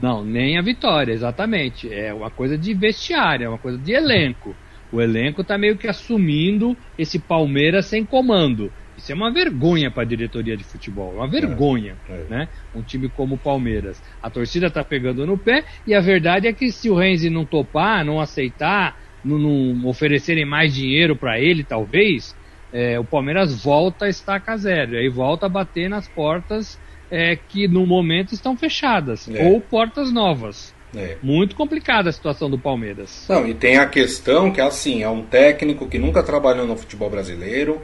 Não, 0.00 0.22
nem 0.22 0.58
a 0.58 0.62
vitória, 0.62 1.12
exatamente. 1.12 1.92
É 1.92 2.12
uma 2.12 2.28
coisa 2.28 2.58
de 2.58 2.74
vestiário, 2.74 3.46
é 3.46 3.48
uma 3.48 3.58
coisa 3.58 3.78
de 3.78 3.92
elenco. 3.92 4.54
O 4.90 5.00
elenco 5.00 5.40
está 5.40 5.56
meio 5.56 5.76
que 5.76 5.88
assumindo 5.88 6.76
esse 6.98 7.18
Palmeiras 7.18 7.86
sem 7.86 8.04
comando. 8.04 8.70
Isso 9.02 9.10
é 9.10 9.14
uma 9.16 9.32
vergonha 9.32 9.90
para 9.90 10.04
a 10.04 10.06
diretoria 10.06 10.56
de 10.56 10.62
futebol, 10.62 11.14
uma 11.16 11.26
vergonha, 11.26 11.96
é, 12.08 12.12
é. 12.12 12.26
né? 12.30 12.48
Um 12.72 12.82
time 12.82 13.08
como 13.08 13.34
o 13.34 13.38
Palmeiras. 13.38 14.00
A 14.22 14.30
torcida 14.30 14.68
está 14.68 14.84
pegando 14.84 15.26
no 15.26 15.36
pé 15.36 15.64
e 15.84 15.92
a 15.92 16.00
verdade 16.00 16.46
é 16.46 16.52
que 16.52 16.70
se 16.70 16.88
o 16.88 16.94
Renzi 16.94 17.28
não 17.28 17.44
topar, 17.44 18.04
não 18.04 18.20
aceitar, 18.20 18.96
não, 19.24 19.38
não 19.38 19.88
oferecerem 19.88 20.44
mais 20.44 20.72
dinheiro 20.72 21.16
para 21.16 21.40
ele, 21.40 21.64
talvez, 21.64 22.36
é, 22.72 22.96
o 22.96 23.02
Palmeiras 23.02 23.60
volta 23.60 24.04
a 24.04 24.08
estaca 24.08 24.56
zero, 24.56 24.94
e 24.94 24.98
aí 24.98 25.08
volta 25.08 25.46
a 25.46 25.48
bater 25.48 25.90
nas 25.90 26.06
portas 26.06 26.78
é, 27.10 27.34
que 27.34 27.66
no 27.66 27.84
momento 27.84 28.32
estão 28.32 28.56
fechadas, 28.56 29.28
é. 29.28 29.44
ou 29.48 29.60
portas 29.60 30.12
novas. 30.12 30.72
É. 30.94 31.16
Muito 31.22 31.56
complicada 31.56 32.10
a 32.10 32.12
situação 32.12 32.48
do 32.48 32.58
Palmeiras. 32.58 33.26
Não, 33.28 33.48
e 33.48 33.54
tem 33.54 33.78
a 33.78 33.86
questão 33.86 34.52
que 34.52 34.60
assim, 34.60 35.02
é 35.02 35.08
um 35.08 35.22
técnico 35.22 35.88
que 35.88 35.98
nunca 35.98 36.22
trabalhou 36.22 36.66
no 36.66 36.76
futebol 36.76 37.10
brasileiro, 37.10 37.82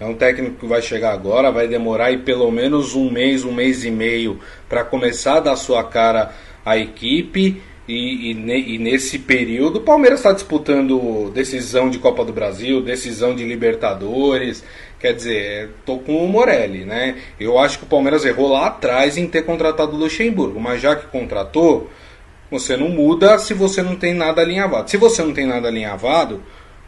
é 0.00 0.04
um 0.04 0.14
técnico 0.14 0.56
que 0.60 0.66
vai 0.66 0.82
chegar 0.82 1.12
agora, 1.12 1.50
vai 1.50 1.68
demorar 1.68 2.06
aí 2.06 2.18
pelo 2.18 2.50
menos 2.50 2.94
um 2.94 3.10
mês, 3.10 3.44
um 3.44 3.52
mês 3.52 3.84
e 3.84 3.90
meio 3.90 4.38
para 4.68 4.84
começar 4.84 5.36
a 5.36 5.40
dar 5.40 5.56
sua 5.56 5.84
cara 5.84 6.32
à 6.64 6.76
equipe. 6.76 7.62
E, 7.86 8.32
e, 8.32 8.74
e 8.74 8.78
nesse 8.78 9.18
período 9.18 9.76
o 9.76 9.82
Palmeiras 9.82 10.20
está 10.20 10.32
disputando 10.32 11.30
decisão 11.34 11.90
de 11.90 11.98
Copa 11.98 12.24
do 12.24 12.32
Brasil, 12.32 12.80
decisão 12.80 13.34
de 13.34 13.44
Libertadores, 13.44 14.64
Quer 15.04 15.12
dizer, 15.12 15.70
tô 15.84 15.98
com 15.98 16.24
o 16.24 16.26
Morelli, 16.26 16.86
né? 16.86 17.16
Eu 17.38 17.58
acho 17.58 17.76
que 17.78 17.84
o 17.84 17.86
Palmeiras 17.86 18.24
errou 18.24 18.50
lá 18.50 18.68
atrás 18.68 19.18
em 19.18 19.26
ter 19.26 19.42
contratado 19.42 19.92
o 19.92 19.98
Luxemburgo, 19.98 20.58
mas 20.58 20.80
já 20.80 20.96
que 20.96 21.06
contratou, 21.08 21.90
você 22.50 22.74
não 22.74 22.88
muda 22.88 23.38
se 23.38 23.52
você 23.52 23.82
não 23.82 23.96
tem 23.96 24.14
nada 24.14 24.40
alinhavado. 24.40 24.90
Se 24.90 24.96
você 24.96 25.22
não 25.22 25.34
tem 25.34 25.44
nada 25.44 25.68
alinhavado, 25.68 26.40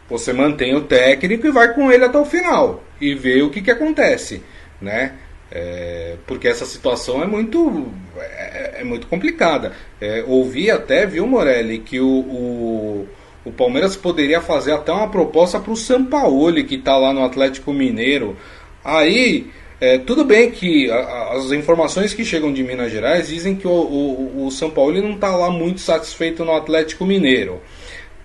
você 0.08 0.32
mantém 0.32 0.74
o 0.74 0.82
técnico 0.82 1.46
e 1.46 1.50
vai 1.50 1.74
com 1.74 1.90
ele 1.90 2.04
até 2.04 2.18
o 2.18 2.24
final 2.24 2.82
e 3.00 3.14
vê 3.14 3.42
o 3.42 3.50
que, 3.50 3.60
que 3.60 3.70
acontece, 3.70 4.42
né? 4.80 5.12
É, 5.50 6.16
porque 6.26 6.48
essa 6.48 6.66
situação 6.66 7.22
é 7.22 7.26
muito 7.26 7.86
é, 8.18 8.80
é 8.80 8.84
muito 8.84 9.06
complicada. 9.06 9.72
É, 10.00 10.24
ouvi 10.26 10.70
até, 10.70 11.06
viu, 11.06 11.26
Morelli, 11.26 11.78
que 11.78 12.00
o, 12.00 12.06
o, 12.06 13.08
o 13.44 13.52
Palmeiras 13.52 13.96
poderia 13.96 14.40
fazer 14.40 14.72
até 14.72 14.92
uma 14.92 15.08
proposta 15.08 15.60
para 15.60 15.72
o 15.72 15.76
Sampaoli, 15.76 16.64
que 16.64 16.74
está 16.74 16.96
lá 16.96 17.12
no 17.12 17.24
Atlético 17.24 17.72
Mineiro. 17.72 18.36
Aí, 18.84 19.48
é, 19.80 19.98
tudo 19.98 20.24
bem 20.24 20.50
que 20.50 20.90
a, 20.90 21.32
as 21.34 21.52
informações 21.52 22.12
que 22.12 22.24
chegam 22.24 22.52
de 22.52 22.62
Minas 22.64 22.90
Gerais 22.90 23.28
dizem 23.28 23.54
que 23.54 23.68
o, 23.68 23.70
o, 23.70 24.46
o 24.46 24.50
São 24.50 24.70
Paulo 24.70 25.00
não 25.00 25.12
está 25.12 25.34
lá 25.36 25.50
muito 25.50 25.80
satisfeito 25.80 26.44
no 26.44 26.52
Atlético 26.52 27.04
Mineiro. 27.04 27.60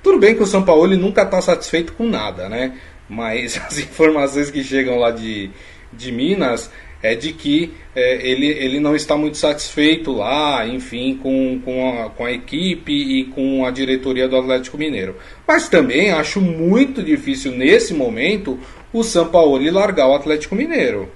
Tudo 0.03 0.19
bem 0.19 0.35
que 0.35 0.43
o 0.43 0.47
São 0.47 0.63
Paulo 0.63 0.87
nunca 0.97 1.23
está 1.23 1.41
satisfeito 1.41 1.93
com 1.93 2.07
nada, 2.07 2.49
né? 2.49 2.77
Mas 3.07 3.59
as 3.65 3.77
informações 3.77 4.49
que 4.49 4.63
chegam 4.63 4.97
lá 4.97 5.11
de, 5.11 5.49
de 5.93 6.11
Minas 6.11 6.71
é 7.03 7.15
de 7.15 7.33
que 7.33 7.73
é, 7.95 8.27
ele, 8.27 8.47
ele 8.47 8.79
não 8.79 8.95
está 8.95 9.17
muito 9.17 9.37
satisfeito 9.37 10.11
lá, 10.11 10.67
enfim, 10.67 11.17
com, 11.17 11.59
com, 11.63 11.99
a, 11.99 12.09
com 12.09 12.25
a 12.25 12.31
equipe 12.31 12.93
e 12.93 13.25
com 13.25 13.65
a 13.65 13.71
diretoria 13.71 14.27
do 14.27 14.37
Atlético 14.37 14.77
Mineiro. 14.77 15.15
Mas 15.47 15.67
também 15.67 16.11
acho 16.11 16.39
muito 16.39 17.01
difícil 17.01 17.51
nesse 17.53 17.93
momento 17.93 18.59
o 18.93 19.03
São 19.03 19.27
Paulo 19.29 19.59
largar 19.71 20.07
o 20.07 20.13
Atlético 20.13 20.55
Mineiro. 20.55 21.09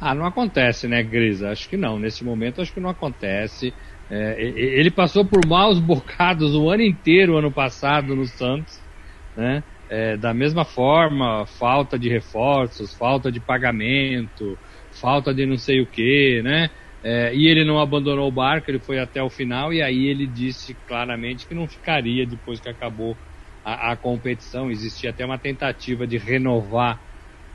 Ah, 0.00 0.16
não 0.16 0.26
acontece, 0.26 0.88
né, 0.88 1.00
Grisa? 1.00 1.50
Acho 1.50 1.68
que 1.68 1.76
não. 1.76 1.96
Nesse 1.96 2.24
momento, 2.24 2.60
acho 2.60 2.72
que 2.72 2.80
não 2.80 2.90
acontece. 2.90 3.72
É, 4.14 4.42
ele 4.42 4.90
passou 4.90 5.24
por 5.24 5.46
maus 5.46 5.78
bocados 5.80 6.54
o 6.54 6.68
ano 6.68 6.82
inteiro, 6.82 7.38
ano 7.38 7.50
passado, 7.50 8.14
no 8.14 8.26
Santos, 8.26 8.78
né? 9.34 9.64
É, 9.88 10.18
da 10.18 10.34
mesma 10.34 10.66
forma, 10.66 11.46
falta 11.46 11.98
de 11.98 12.10
reforços, 12.10 12.94
falta 12.94 13.32
de 13.32 13.40
pagamento, 13.40 14.58
falta 14.90 15.32
de 15.32 15.46
não 15.46 15.56
sei 15.56 15.80
o 15.80 15.86
que, 15.86 16.42
né? 16.44 16.68
É, 17.02 17.34
e 17.34 17.48
ele 17.48 17.64
não 17.64 17.80
abandonou 17.80 18.28
o 18.28 18.32
barco, 18.32 18.70
ele 18.70 18.78
foi 18.78 18.98
até 18.98 19.22
o 19.22 19.30
final 19.30 19.72
e 19.72 19.82
aí 19.82 20.06
ele 20.06 20.26
disse 20.26 20.76
claramente 20.86 21.46
que 21.46 21.54
não 21.54 21.66
ficaria 21.66 22.26
depois 22.26 22.60
que 22.60 22.68
acabou 22.68 23.16
a, 23.64 23.92
a 23.92 23.96
competição. 23.96 24.70
Existia 24.70 25.08
até 25.08 25.24
uma 25.24 25.38
tentativa 25.38 26.06
de 26.06 26.18
renovar 26.18 27.00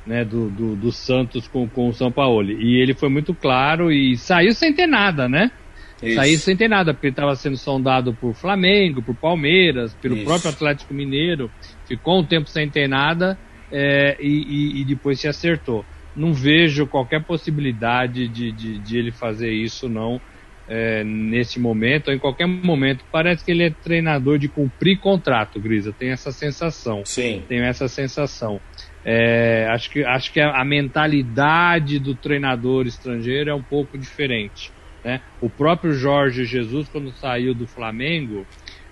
né, 0.08 0.26
do, 0.26 0.50
do, 0.50 0.76
do, 0.76 0.92
Santos 0.92 1.48
com, 1.48 1.68
com 1.70 1.88
o 1.88 1.94
São 1.94 2.12
Paulo. 2.12 2.50
E 2.50 2.82
ele 2.82 2.96
foi 2.96 3.10
muito 3.10 3.34
claro 3.36 3.92
e 3.92 4.18
saiu 4.18 4.54
sem 4.54 4.74
ter 4.74 4.88
nada, 4.88 5.30
né? 5.30 5.52
Isso. 6.02 6.46
Sem 6.46 6.56
ter 6.56 6.68
nada, 6.68 6.94
porque 6.94 7.08
estava 7.08 7.36
sendo 7.36 7.58
sondado 7.58 8.14
por 8.14 8.34
Flamengo, 8.34 9.02
por 9.02 9.16
Palmeiras, 9.16 9.94
pelo 9.96 10.16
Isso. 10.16 10.26
próprio 10.26 10.52
Atlético 10.52 10.94
Mineiro. 10.94 11.50
Ficou 11.88 12.20
um 12.20 12.24
tempo 12.24 12.50
sem 12.50 12.70
ter 12.70 12.88
nada 12.88 13.38
é, 13.72 14.18
e, 14.20 14.28
e, 14.28 14.82
e, 14.82 14.86
depois 14.86 15.20
se 15.20 15.28
acertou. 15.28 15.86
Não 16.16 16.34
vejo 16.34 16.88
qualquer 16.88 17.24
possibilidade 17.24 18.28
de, 18.28 18.52
de, 18.52 18.80
de 18.80 18.98
ele 18.98 19.12
fazer 19.12 19.52
isso, 19.52 19.88
não, 19.88 20.20
é, 20.68 21.04
nesse 21.04 21.60
momento, 21.60 22.10
ou 22.10 22.14
em 22.14 22.20
qualquer 22.20 22.48
momento. 22.48 23.04
Parece 23.12 23.44
que 23.44 23.52
ele 23.52 23.64
é 23.64 23.70
treinador 23.70 24.38
de 24.38 24.48
cumprir 24.48 25.00
contrato, 25.00 25.60
Grisa. 25.60 25.94
Tem 25.94 26.10
essa 26.10 26.32
sensação. 26.32 27.04
Sim. 27.06 27.44
Tenho 27.48 27.64
essa 27.64 27.88
sensação. 27.88 28.60
É, 29.06 29.68
acho 29.70 29.90
que, 29.90 30.04
acho 30.04 30.34
que 30.34 30.40
a, 30.40 30.60
a, 30.60 30.66
mentalidade 30.66 31.98
do 31.98 32.14
treinador 32.14 32.86
estrangeiro 32.88 33.50
é 33.50 33.56
um 33.56 33.64
pouco 33.64 33.98
diferente. 33.98 34.72
Né? 35.08 35.22
O 35.40 35.50
próprio 35.50 35.94
Jorge 35.94 36.44
Jesus, 36.44 36.90
quando 36.90 37.14
saiu 37.14 37.54
do 37.54 37.66
Flamengo, 37.66 38.46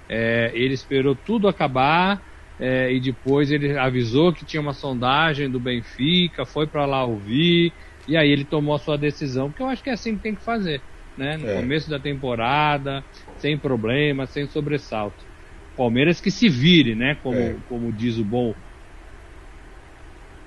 é, 0.08 0.50
ele 0.54 0.74
esperou 0.74 1.14
tudo 1.14 1.46
acabar 1.46 2.24
é, 2.58 2.90
e 2.90 3.02
depois 3.02 3.52
ele 3.52 3.78
avisou 3.78 4.32
que 4.32 4.46
tinha 4.46 4.62
uma 4.62 4.72
sondagem 4.72 5.50
do 5.50 5.60
Benfica, 5.60 6.46
foi 6.46 6.68
para 6.68 6.86
lá 6.86 7.04
ouvir 7.04 7.74
e 8.08 8.16
aí 8.16 8.32
ele 8.32 8.46
tomou 8.46 8.74
a 8.74 8.80
sua 8.80 8.98
decisão, 8.98 9.52
que 9.52 9.62
eu 9.62 9.68
acho 9.68 9.84
que 9.84 9.90
é 9.90 9.94
assim 9.94 10.16
que 10.16 10.24
tem 10.24 10.34
que 10.34 10.42
fazer. 10.42 10.80
Né? 11.18 11.36
No 11.36 11.50
é. 11.50 11.56
começo 11.56 11.90
da 11.90 12.00
temporada, 12.00 13.04
sem 13.38 13.58
problema, 13.58 14.26
sem 14.26 14.48
sobressalto. 14.48 15.22
Palmeiras 15.76 16.22
que 16.22 16.32
se 16.32 16.48
vire, 16.48 16.96
né? 16.96 17.18
Como, 17.22 17.38
é. 17.38 17.56
como 17.68 17.92
diz 17.92 18.18
o 18.18 18.24
bom 18.24 18.56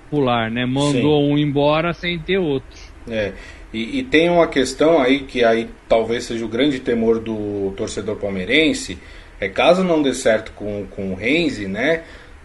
popular, 0.09 0.49
né? 0.49 0.65
Mandou 0.65 1.21
Sim. 1.21 1.31
um 1.31 1.37
embora 1.37 1.93
sem 1.93 2.17
ter 2.17 2.39
outro. 2.39 2.79
É. 3.07 3.33
E, 3.73 3.99
e, 3.99 4.03
tem 4.03 4.29
uma 4.29 4.47
questão 4.47 4.99
aí 4.99 5.19
que 5.19 5.43
aí 5.43 5.69
talvez 5.87 6.23
seja 6.23 6.43
o 6.43 6.47
grande 6.47 6.79
temor 6.79 7.19
do 7.19 7.71
torcedor 7.77 8.15
palmeirense, 8.15 8.97
é 9.39 9.47
caso 9.47 9.83
não 9.83 10.01
dê 10.01 10.13
certo 10.13 10.51
com, 10.53 10.87
com 10.89 11.11
o 11.11 11.15
Renzi, 11.15 11.67
né? 11.67 12.03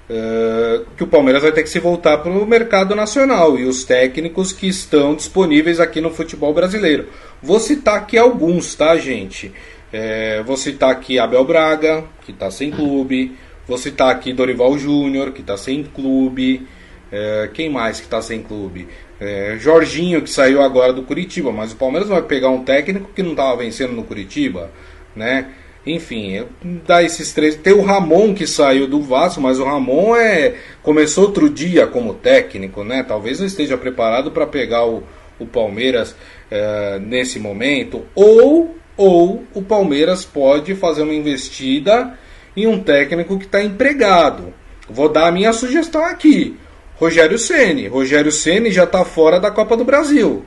Uh, 0.08 0.84
que 0.98 1.02
o 1.02 1.06
Palmeiras 1.06 1.42
vai 1.42 1.50
ter 1.50 1.62
que 1.62 1.70
se 1.70 1.80
voltar 1.80 2.18
para 2.18 2.30
o 2.30 2.46
mercado 2.46 2.94
nacional 2.94 3.58
e 3.58 3.64
os 3.64 3.84
técnicos 3.84 4.52
que 4.52 4.68
estão 4.68 5.14
disponíveis 5.14 5.80
aqui 5.80 5.98
no 5.98 6.10
futebol 6.10 6.52
brasileiro. 6.52 7.08
Vou 7.42 7.58
citar 7.58 7.96
aqui 7.96 8.18
alguns, 8.18 8.74
tá, 8.74 8.94
gente? 8.98 9.50
É, 9.90 10.42
vou 10.42 10.58
citar 10.58 10.90
aqui 10.90 11.18
Abel 11.18 11.44
Braga, 11.44 12.04
que 12.26 12.32
está 12.32 12.50
sem 12.50 12.70
clube. 12.70 13.34
Vou 13.66 13.78
citar 13.78 14.10
aqui 14.10 14.32
Dorival 14.32 14.76
Júnior, 14.76 15.32
que 15.32 15.40
está 15.40 15.56
sem 15.56 15.82
clube. 15.84 16.66
É, 17.10 17.48
quem 17.54 17.70
mais 17.70 17.98
que 17.98 18.06
está 18.06 18.20
sem 18.20 18.42
clube? 18.42 18.86
É, 19.24 19.56
Jorginho, 19.58 20.20
que 20.20 20.28
saiu 20.28 20.60
agora 20.60 20.92
do 20.92 21.02
Curitiba, 21.02 21.50
mas 21.50 21.72
o 21.72 21.76
Palmeiras 21.76 22.10
vai 22.10 22.20
pegar 22.20 22.50
um 22.50 22.62
técnico 22.62 23.08
que 23.14 23.22
não 23.22 23.30
estava 23.30 23.56
vencendo 23.56 23.94
no 23.94 24.04
Curitiba, 24.04 24.70
né? 25.16 25.46
Enfim, 25.86 26.44
dá 26.86 27.02
esses 27.02 27.32
três. 27.32 27.56
Tem 27.56 27.72
o 27.72 27.80
Ramon 27.80 28.34
que 28.34 28.46
saiu 28.46 28.86
do 28.86 29.00
Vasco, 29.00 29.40
mas 29.40 29.58
o 29.58 29.64
Ramon 29.64 30.14
é 30.14 30.56
começou 30.82 31.24
outro 31.24 31.48
dia 31.48 31.86
como 31.86 32.12
técnico, 32.12 32.84
né? 32.84 33.02
Talvez 33.02 33.40
não 33.40 33.46
esteja 33.46 33.78
preparado 33.78 34.30
para 34.30 34.46
pegar 34.46 34.84
o, 34.84 35.02
o 35.38 35.46
Palmeiras 35.46 36.14
é, 36.50 36.98
nesse 36.98 37.38
momento. 37.38 38.04
Ou, 38.14 38.76
ou 38.94 39.42
o 39.54 39.62
Palmeiras 39.62 40.22
pode 40.22 40.74
fazer 40.74 41.02
uma 41.02 41.14
investida 41.14 42.18
em 42.54 42.66
um 42.66 42.78
técnico 42.78 43.38
que 43.38 43.46
está 43.46 43.62
empregado. 43.64 44.52
Vou 44.86 45.08
dar 45.08 45.28
a 45.28 45.32
minha 45.32 45.52
sugestão 45.54 46.04
aqui. 46.04 46.58
Rogério 46.96 47.38
Ceni. 47.38 47.86
Rogério 47.88 48.30
Ceni 48.30 48.70
já 48.70 48.84
está 48.84 49.04
fora 49.04 49.40
da 49.40 49.50
Copa 49.50 49.76
do 49.76 49.84
Brasil. 49.84 50.44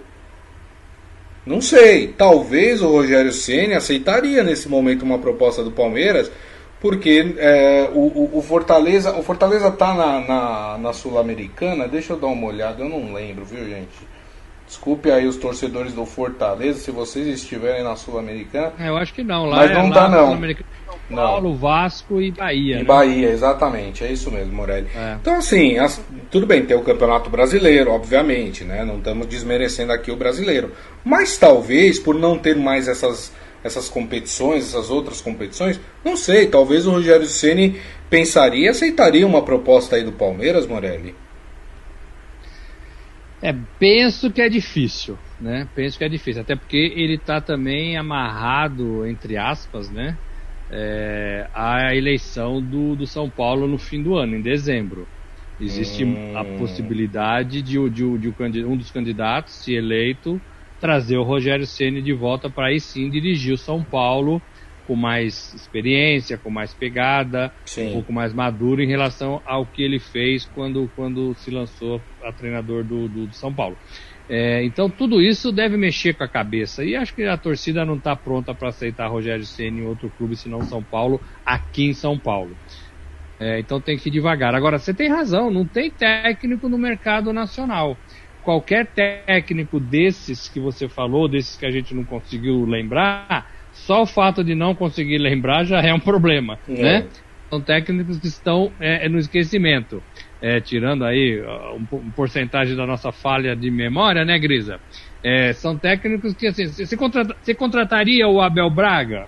Não 1.46 1.62
sei. 1.62 2.10
Talvez 2.10 2.82
o 2.82 2.88
Rogério 2.90 3.32
Ceni 3.32 3.74
aceitaria 3.74 4.44
nesse 4.44 4.68
momento 4.68 5.04
uma 5.04 5.20
proposta 5.20 5.64
do 5.64 5.72
Palmeiras, 5.72 6.32
porque 6.80 7.36
é, 7.38 7.90
o, 7.94 8.38
o, 8.38 8.42
Fortaleza, 8.42 9.18
o 9.18 9.24
Fortaleza 9.24 9.72
tá 9.72 9.94
na, 9.94 10.20
na, 10.22 10.78
na 10.78 10.94
Sul-Americana. 10.94 11.88
Deixa 11.88 12.14
eu 12.14 12.18
dar 12.18 12.28
uma 12.28 12.48
olhada. 12.48 12.84
Eu 12.84 12.90
não 12.90 13.14
lembro, 13.14 13.46
viu, 13.46 13.66
gente? 13.66 14.16
Desculpe 14.67 15.10
aí 15.10 15.25
os 15.25 15.38
torcedores 15.38 15.93
do 15.93 16.06
Fortaleza 16.06 16.80
se 16.80 16.91
vocês 16.91 17.25
estiverem 17.25 17.84
na 17.84 17.95
Sul-Americana. 17.95 18.73
É, 18.77 18.89
eu 18.89 18.97
acho 18.97 19.13
que 19.13 19.23
não. 19.23 19.45
Lá 19.45 19.58
Mas 19.58 19.71
não 19.71 19.88
é, 19.88 19.93
tá 19.93 20.10
não. 20.10 20.38
São 20.38 21.15
Paulo, 21.15 21.49
não. 21.49 21.58
Vasco 21.58 22.21
e 22.21 22.32
Bahia. 22.32 22.75
E 22.75 22.80
né? 22.80 22.84
Bahia, 22.84 23.30
exatamente. 23.30 24.03
É 24.03 24.12
isso 24.12 24.30
mesmo, 24.30 24.51
Morelli. 24.51 24.88
É. 24.93 25.15
Então 25.21 25.36
assim, 25.36 25.77
as, 25.77 26.01
tudo 26.30 26.45
bem, 26.45 26.65
tem 26.65 26.75
o 26.75 26.82
Campeonato 26.82 27.30
Brasileiro, 27.30 27.91
obviamente, 27.91 28.65
né? 28.65 28.84
Não 28.84 28.97
estamos 28.97 29.25
desmerecendo 29.27 29.93
aqui 29.93 30.12
o 30.12 30.17
brasileiro. 30.17 30.73
Mas 31.03 31.38
talvez, 31.38 31.97
por 31.97 32.13
não 32.13 32.38
ter 32.38 32.58
mais 32.58 32.89
essas, 32.89 33.32
essas 33.63 33.88
competições, 33.88 34.65
essas 34.65 34.89
outras 34.89 35.21
competições, 35.21 35.80
não 36.03 36.17
sei, 36.17 36.47
talvez 36.47 36.86
o 36.86 36.91
Rogério 36.91 37.25
Ceni 37.25 37.80
pensaria 38.10 38.65
e 38.65 38.69
aceitaria 38.69 39.25
uma 39.25 39.41
proposta 39.41 39.95
aí 39.95 40.03
do 40.03 40.12
Palmeiras, 40.12 40.67
Morelli. 40.67 41.15
É, 43.41 43.54
penso 43.80 44.32
que 44.32 44.41
é 44.41 44.50
difícil, 44.50 45.17
né? 45.39 45.69
Penso 45.76 45.97
que 45.97 46.04
é 46.04 46.10
difícil, 46.10 46.41
até 46.41 46.56
porque 46.56 46.78
ele 46.95 47.15
está 47.15 47.39
também 47.39 47.95
amarrado, 47.95 49.06
entre 49.06 49.38
aspas, 49.38 49.91
né? 49.91 50.17
É, 50.69 51.47
a 51.54 51.95
eleição 51.95 52.62
do, 52.62 52.95
do 52.95 53.06
São 53.06 53.30
Paulo 53.30 53.67
no 53.67 53.78
fim 53.78 54.02
do 54.02 54.15
ano, 54.15 54.36
em 54.36 54.41
dezembro. 54.41 55.08
Existe 55.60 56.04
hum. 56.04 56.38
a 56.38 56.43
possibilidade 56.58 57.62
de, 57.62 57.78
de, 57.89 58.17
de, 58.17 58.65
um 58.65 58.78
dos 58.78 58.91
candidatos, 58.91 59.63
se 59.63 59.73
eleito, 59.73 60.39
trazer 60.80 61.17
o 61.17 61.23
Rogério 61.23 61.65
Ceni 61.65 62.02
de 62.02 62.13
volta 62.13 62.50
para 62.50 62.67
aí 62.67 62.80
sim 62.80 63.10
dirigir 63.10 63.54
o 63.54 63.58
São 63.58 63.84
Paulo 63.84 64.41
com 64.88 64.95
mais 64.95 65.54
experiência, 65.54 66.38
com 66.38 66.50
mais 66.50 66.73
pegada, 66.73 67.54
Sim. 67.65 67.89
um 67.89 67.93
pouco 67.95 68.13
mais 68.13 68.34
maduro 68.34 68.82
em 68.82 68.88
relação 68.88 69.41
ao 69.45 69.65
que 69.65 69.84
ele 69.84 70.00
fez 70.00 70.45
quando, 70.45 70.89
quando 70.95 71.36
se 71.36 71.52
lançou 71.52 72.02
a 72.23 72.32
treinador 72.32 72.86
do, 72.86 73.10
do, 73.10 73.28
do 73.28 73.36
São 73.36 73.54
Paulo. 73.54 73.78
É, 74.30 74.63
então 74.63 74.89
tudo 74.89 75.21
isso 75.21 75.52
deve 75.52 75.76
mexer 75.76 76.13
com 76.13 76.23
a 76.23 76.30
cabeça 76.30 76.86
e 76.86 76.95
acho 76.95 77.13
que 77.13 77.23
a 77.23 77.38
torcida 77.38 77.86
não 77.86 77.97
está 77.97 78.15
pronta 78.15 78.56
para 78.56 78.69
aceitar 78.69 79.08
Rogério 79.10 79.45
Ceni 79.45 79.82
em 79.82 79.86
outro 79.86 80.10
clube 80.10 80.38
senão 80.38 80.62
São 80.62 80.82
Paulo 80.82 81.21
aqui 81.45 81.88
em 81.88 81.93
São 81.93 82.17
Paulo. 82.17 82.58
É, 83.39 83.60
então 83.60 83.82
tem 83.82 83.97
que 83.97 84.08
ir 84.08 84.12
devagar. 84.12 84.56
Agora 84.56 84.80
você 84.80 84.93
tem 84.93 85.10
razão, 85.10 85.52
não 85.52 85.67
tem 85.67 85.91
técnico 85.91 86.69
no 86.69 86.78
mercado 86.78 87.34
nacional. 87.34 87.97
Qualquer 88.41 88.93
técnico 88.93 89.82
desses 89.82 90.47
que 90.47 90.62
você 90.62 90.88
falou, 90.88 91.28
desses 91.28 91.58
que 91.58 91.65
a 91.65 91.71
gente 91.71 91.93
não 91.93 92.06
conseguiu 92.06 92.63
lembrar, 92.63 93.45
só 93.86 94.02
o 94.02 94.06
fato 94.06 94.44
de 94.44 94.56
não 94.56 94.74
conseguir 94.76 95.18
lembrar 95.18 95.63
já 95.63 95.80
é 95.80 95.94
um 95.94 96.00
problema, 96.00 96.58
é. 96.68 96.82
né? 96.82 97.08
são 97.50 97.62
técnicos 97.62 98.20
que 98.20 98.28
estão 98.28 98.72
é, 98.80 99.06
é 99.06 99.10
no 99.10 99.18
esquecimento. 99.18 100.02
É, 100.40 100.60
tirando 100.62 101.04
aí 101.04 101.42
um, 101.42 101.96
um, 101.98 102.12
porcentagem 102.12 102.76
da 102.76 102.86
nossa 102.86 103.12
falha 103.12 103.56
de 103.56 103.72
memória, 103.72 104.24
né, 104.24 104.38
Grisa? 104.38 104.80
É, 105.24 105.52
são 105.54 105.76
técnicos 105.76 106.36
que, 106.36 106.46
assim, 106.46 106.68
você, 106.68 106.96
contrata, 106.96 107.36
você 107.42 107.56
contrataria 107.56 108.28
o 108.28 108.40
Abel 108.40 108.70
Braga 108.70 109.26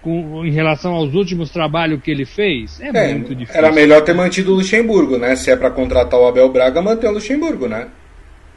com, 0.00 0.44
em 0.44 0.50
relação 0.50 0.94
aos 0.94 1.14
últimos 1.14 1.50
trabalhos 1.50 2.02
que 2.02 2.10
ele 2.10 2.24
fez? 2.24 2.80
É, 2.80 2.88
é 2.88 3.14
muito 3.14 3.36
difícil. 3.36 3.56
Era 3.56 3.70
melhor 3.70 4.02
ter 4.02 4.14
mantido 4.14 4.52
o 4.52 4.56
Luxemburgo, 4.56 5.16
né? 5.16 5.36
Se 5.36 5.48
é 5.48 5.56
para 5.56 5.70
contratar 5.70 6.18
o 6.18 6.26
Abel 6.26 6.48
Braga, 6.50 6.82
manter 6.82 7.06
o 7.06 7.12
Luxemburgo, 7.12 7.68
né? 7.68 7.86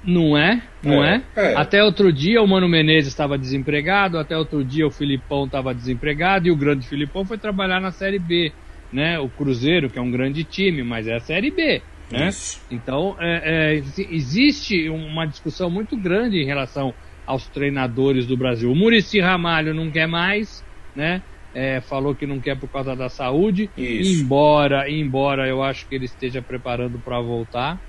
Não 0.06 0.38
é? 0.38 0.62
Não 0.84 1.04
é, 1.04 1.24
é? 1.36 1.54
é? 1.54 1.58
Até 1.58 1.84
outro 1.84 2.14
dia 2.14 2.42
o 2.42 2.48
Mano 2.48 2.70
Menezes 2.70 3.10
estava 3.10 3.38
desempregado, 3.38 4.20
até 4.20 4.38
outro 4.38 4.64
dia 4.64 4.86
o 4.86 4.92
Filipão 4.92 5.46
estava 5.46 5.74
desempregado 5.74 6.48
e 6.48 6.52
o 6.52 6.56
grande 6.56 6.88
Filipão 6.88 7.26
foi 7.26 7.38
trabalhar 7.38 7.82
na 7.82 7.92
Série 7.92 8.20
B, 8.20 8.52
né? 8.94 9.18
O 9.20 9.28
Cruzeiro, 9.28 9.90
que 9.90 9.98
é 9.98 10.02
um 10.02 10.12
grande 10.12 10.44
time, 10.44 10.84
mas 10.84 11.08
é 11.08 11.16
a 11.16 11.20
Série 11.20 11.50
B. 11.52 11.82
Né? 12.12 12.30
Então, 12.70 13.16
é, 13.20 13.74
é, 13.74 13.84
existe 14.12 14.90
uma 14.90 15.26
discussão 15.26 15.70
muito 15.70 15.98
grande 15.98 16.38
em 16.38 16.46
relação 16.46 16.94
aos 17.26 17.48
treinadores 17.48 18.28
do 18.28 18.38
Brasil. 18.38 18.72
O 18.72 18.76
Murici 18.76 19.20
Ramalho 19.20 19.74
não 19.74 19.90
quer 19.90 20.08
mais, 20.08 20.64
né? 20.96 21.22
É, 21.54 21.80
falou 21.80 22.14
que 22.14 22.28
não 22.28 22.40
quer 22.40 22.60
por 22.60 22.68
causa 22.68 22.96
da 22.96 23.10
saúde. 23.10 23.70
Isso. 23.78 24.22
Embora, 24.22 24.90
embora 24.90 25.48
eu 25.48 25.64
acho 25.64 25.88
que 25.88 25.96
ele 25.96 26.06
esteja 26.06 26.42
preparando 26.42 27.00
para 27.00 27.20
voltar. 27.22 27.80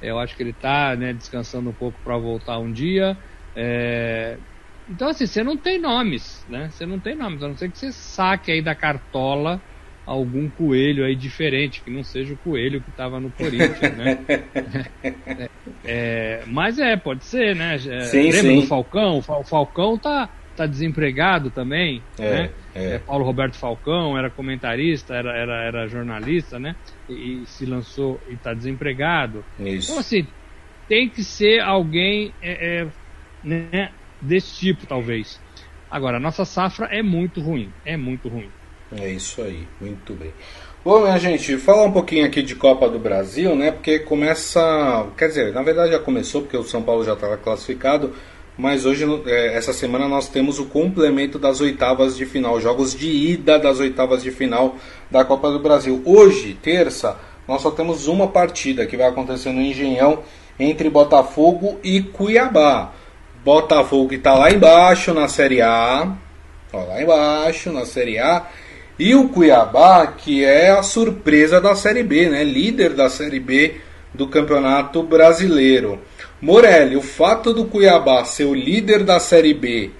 Eu 0.00 0.18
acho 0.18 0.36
que 0.36 0.42
ele 0.42 0.50
está 0.50 0.94
né, 0.96 1.12
descansando 1.12 1.70
um 1.70 1.74
pouco 1.74 2.00
para 2.02 2.16
voltar 2.16 2.58
um 2.58 2.72
dia. 2.72 3.16
É... 3.54 4.38
Então, 4.88 5.08
assim, 5.08 5.26
você 5.26 5.42
não 5.42 5.56
tem 5.56 5.78
nomes, 5.78 6.44
né? 6.48 6.70
Você 6.70 6.86
não 6.86 6.98
tem 6.98 7.14
nomes, 7.14 7.42
a 7.42 7.48
não 7.48 7.56
ser 7.56 7.70
que 7.70 7.78
você 7.78 7.92
saque 7.92 8.52
aí 8.52 8.62
da 8.62 8.74
cartola 8.74 9.60
algum 10.08 10.48
coelho 10.48 11.04
aí 11.04 11.14
diferente, 11.14 11.84
que 11.84 11.90
não 11.90 12.02
seja 12.02 12.32
o 12.32 12.38
coelho 12.38 12.80
que 12.80 12.88
estava 12.88 13.20
no 13.20 13.30
Corinthians, 13.30 13.94
né? 13.94 14.24
é, 15.36 15.50
é, 15.84 16.44
mas 16.46 16.78
é, 16.78 16.96
pode 16.96 17.26
ser, 17.26 17.54
né? 17.54 17.74
É, 17.74 18.00
sim, 18.00 18.30
lembra 18.30 18.40
sim. 18.40 18.60
do 18.62 18.66
Falcão? 18.66 19.18
O 19.18 19.44
Falcão 19.44 19.98
tá, 19.98 20.30
tá 20.58 20.66
desempregado 20.66 21.50
também, 21.50 22.02
é, 22.18 22.30
né? 22.30 22.50
É. 22.74 22.84
é. 22.94 22.98
Paulo 22.98 23.24
Roberto 23.24 23.56
Falcão 23.56 24.16
era 24.18 24.28
comentarista, 24.28 25.14
era, 25.14 25.36
era, 25.36 25.64
era 25.64 25.88
jornalista, 25.88 26.58
né? 26.58 26.76
E, 27.08 27.42
e 27.42 27.46
se 27.46 27.64
lançou 27.64 28.20
e 28.28 28.34
está 28.34 28.52
desempregado. 28.52 29.44
Isso. 29.58 29.90
Então, 29.90 30.00
assim, 30.00 30.26
tem 30.88 31.08
que 31.08 31.22
ser 31.22 31.60
alguém 31.60 32.32
é, 32.42 32.80
é, 32.80 32.86
né, 33.42 33.90
desse 34.20 34.58
tipo, 34.58 34.86
talvez. 34.86 35.40
Agora, 35.90 36.16
a 36.16 36.20
nossa 36.20 36.44
safra 36.44 36.86
é 36.86 37.02
muito 37.02 37.40
ruim, 37.40 37.72
é 37.84 37.96
muito 37.96 38.28
ruim. 38.28 38.50
É 38.96 39.10
isso 39.10 39.42
aí, 39.42 39.66
muito 39.80 40.14
bem. 40.14 40.32
Bom, 40.84 41.02
minha 41.02 41.18
gente, 41.18 41.56
falar 41.58 41.84
um 41.84 41.92
pouquinho 41.92 42.24
aqui 42.24 42.42
de 42.42 42.54
Copa 42.54 42.88
do 42.88 42.98
Brasil, 42.98 43.54
né? 43.54 43.70
Porque 43.70 43.98
começa. 43.98 45.06
Quer 45.16 45.28
dizer, 45.28 45.52
na 45.52 45.62
verdade 45.62 45.92
já 45.92 45.98
começou, 45.98 46.42
porque 46.42 46.56
o 46.56 46.62
São 46.62 46.82
Paulo 46.82 47.04
já 47.04 47.12
estava 47.12 47.36
classificado. 47.36 48.14
Mas 48.58 48.84
hoje, 48.84 49.04
é, 49.26 49.54
essa 49.56 49.72
semana, 49.72 50.08
nós 50.08 50.28
temos 50.28 50.58
o 50.58 50.64
complemento 50.64 51.38
das 51.38 51.60
oitavas 51.60 52.16
de 52.16 52.26
final, 52.26 52.60
jogos 52.60 52.92
de 52.92 53.08
ida 53.08 53.56
das 53.56 53.78
oitavas 53.78 54.20
de 54.20 54.32
final 54.32 54.74
da 55.08 55.24
Copa 55.24 55.48
do 55.48 55.60
Brasil. 55.60 56.02
Hoje, 56.04 56.58
terça, 56.60 57.16
nós 57.46 57.62
só 57.62 57.70
temos 57.70 58.08
uma 58.08 58.26
partida 58.26 58.84
que 58.84 58.96
vai 58.96 59.06
acontecer 59.06 59.52
no 59.52 59.60
Engenhão 59.60 60.24
entre 60.58 60.90
Botafogo 60.90 61.78
e 61.84 62.02
Cuiabá. 62.02 62.92
Botafogo 63.44 64.12
está 64.12 64.34
lá 64.34 64.50
embaixo 64.50 65.14
na 65.14 65.28
Série 65.28 65.62
A, 65.62 66.16
ó, 66.72 66.84
lá 66.84 67.00
embaixo 67.00 67.70
na 67.70 67.86
Série 67.86 68.18
A, 68.18 68.44
e 68.98 69.14
o 69.14 69.28
Cuiabá 69.28 70.04
que 70.08 70.44
é 70.44 70.70
a 70.70 70.82
surpresa 70.82 71.60
da 71.60 71.76
Série 71.76 72.02
B, 72.02 72.28
né? 72.28 72.42
Líder 72.42 72.94
da 72.94 73.08
Série 73.08 73.38
B 73.38 73.76
do 74.12 74.26
Campeonato 74.26 75.00
Brasileiro. 75.04 76.00
Morelli, 76.40 76.96
o 76.96 77.02
fato 77.02 77.52
do 77.52 77.64
Cuiabá 77.64 78.24
ser 78.24 78.44
o 78.44 78.54
líder 78.54 79.04
da 79.04 79.18
Série 79.18 79.54
B 79.54 79.90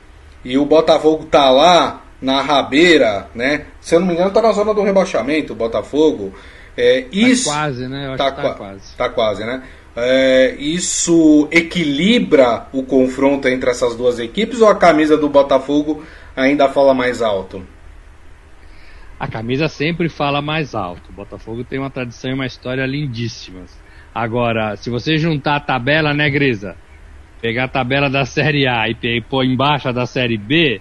e 0.44 0.56
o 0.56 0.64
Botafogo 0.64 1.24
tá 1.24 1.50
lá 1.50 2.02
na 2.20 2.40
rabeira, 2.40 3.28
né? 3.34 3.66
Se 3.80 3.94
eu 3.94 4.00
não 4.00 4.06
me 4.06 4.14
engano, 4.14 4.30
tá 4.30 4.42
na 4.42 4.52
zona 4.52 4.72
do 4.72 4.82
rebaixamento, 4.82 5.52
o 5.52 5.56
Botafogo. 5.56 6.32
É, 6.76 7.02
tá 7.02 7.08
isso, 7.12 7.50
quase, 7.50 7.88
né? 7.88 8.12
Eu 8.12 8.16
tá, 8.16 8.30
tá 8.30 8.54
quase. 8.54 8.96
Tá 8.96 9.08
quase, 9.08 9.44
né? 9.44 9.62
É, 9.96 10.54
isso 10.58 11.48
equilibra 11.50 12.68
o 12.72 12.84
confronto 12.84 13.48
entre 13.48 13.68
essas 13.70 13.96
duas 13.96 14.20
equipes 14.20 14.60
ou 14.60 14.68
a 14.68 14.76
camisa 14.76 15.16
do 15.16 15.28
Botafogo 15.28 16.04
ainda 16.36 16.68
fala 16.68 16.94
mais 16.94 17.20
alto? 17.20 17.64
A 19.18 19.26
camisa 19.26 19.66
sempre 19.68 20.08
fala 20.08 20.40
mais 20.40 20.76
alto. 20.76 21.10
O 21.10 21.12
Botafogo 21.12 21.64
tem 21.64 21.80
uma 21.80 21.90
tradição 21.90 22.30
e 22.30 22.34
uma 22.34 22.46
história 22.46 22.86
lindíssimas. 22.86 23.76
Agora, 24.18 24.74
se 24.74 24.90
você 24.90 25.16
juntar 25.16 25.54
a 25.54 25.60
tabela, 25.60 26.12
né, 26.12 26.28
Grisa? 26.28 26.74
Pegar 27.40 27.64
a 27.64 27.68
tabela 27.68 28.10
da 28.10 28.24
Série 28.24 28.66
A 28.66 28.88
e 28.88 29.20
pôr 29.20 29.44
embaixo 29.44 29.92
da 29.92 30.06
Série 30.06 30.36
B, 30.36 30.80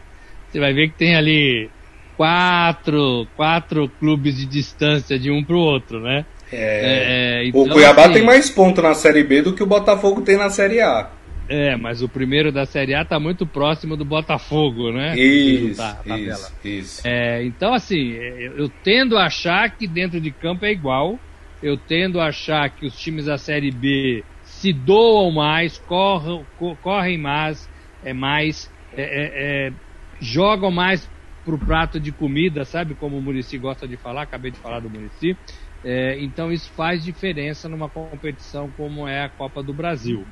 você 0.49 0.59
vai 0.59 0.73
ver 0.73 0.87
que 0.89 0.97
tem 0.97 1.15
ali 1.15 1.69
quatro, 2.15 3.27
quatro 3.35 3.87
clubes 3.99 4.35
de 4.35 4.47
distância 4.47 5.19
de 5.19 5.29
um 5.29 5.43
pro 5.43 5.59
outro, 5.59 5.99
né? 5.99 6.25
É, 6.51 7.43
é, 7.43 7.47
então, 7.47 7.61
o 7.61 7.69
Cuiabá 7.69 8.05
assim, 8.05 8.13
tem 8.13 8.23
mais 8.23 8.49
pontos 8.49 8.83
na 8.83 8.95
Série 8.95 9.23
B 9.23 9.43
do 9.43 9.53
que 9.53 9.61
o 9.61 9.67
Botafogo 9.67 10.21
tem 10.21 10.35
na 10.35 10.49
Série 10.49 10.81
A. 10.81 11.07
É, 11.47 11.77
mas 11.77 12.01
o 12.01 12.09
primeiro 12.09 12.51
da 12.51 12.65
Série 12.65 12.95
A 12.95 13.05
tá 13.05 13.19
muito 13.19 13.45
próximo 13.45 13.95
do 13.95 14.03
Botafogo, 14.03 14.91
né? 14.91 15.15
Isso, 15.15 15.81
isso, 16.07 16.53
isso. 16.63 17.01
É, 17.07 17.43
então, 17.45 17.71
assim, 17.71 18.13
eu, 18.13 18.57
eu 18.57 18.69
tendo 18.83 19.15
a 19.15 19.25
achar 19.25 19.69
que 19.77 19.85
dentro 19.87 20.19
de 20.19 20.31
campo 20.31 20.65
é 20.65 20.71
igual, 20.71 21.19
eu 21.61 21.77
tendo 21.77 22.19
a 22.19 22.27
achar 22.27 22.69
que 22.73 22.85
os 22.85 22.95
times 22.95 23.25
da 23.25 23.37
Série 23.37 23.71
B 23.71 24.25
se 24.41 24.71
doam 24.73 25.31
mais, 25.31 25.77
correm, 25.77 26.45
correm 26.81 27.17
mais, 27.17 27.69
é 28.01 28.13
mais, 28.13 28.69
é, 28.91 29.01
é, 29.03 29.67
é, 29.67 29.73
jogam 30.21 30.71
mais 30.71 31.11
pro 31.43 31.59
prato 31.59 31.99
de 31.99 32.11
comida, 32.11 32.65
sabe? 32.65 32.95
Como 32.95 33.17
o 33.17 33.21
Murici 33.21 33.57
gosta 33.57 33.87
de 33.87 33.97
falar, 33.97 34.23
acabei 34.23 34.51
de 34.51 34.59
falar 34.59 34.81
do 34.81 34.89
Murici. 34.89 35.37
É, 35.83 36.21
então 36.23 36.51
isso 36.51 36.71
faz 36.73 37.03
diferença 37.03 37.69
numa 37.69 37.89
competição 37.89 38.71
como 38.71 39.07
é 39.07 39.23
a 39.23 39.29
Copa 39.29 39.63
do 39.63 39.73
Brasil. 39.73 40.27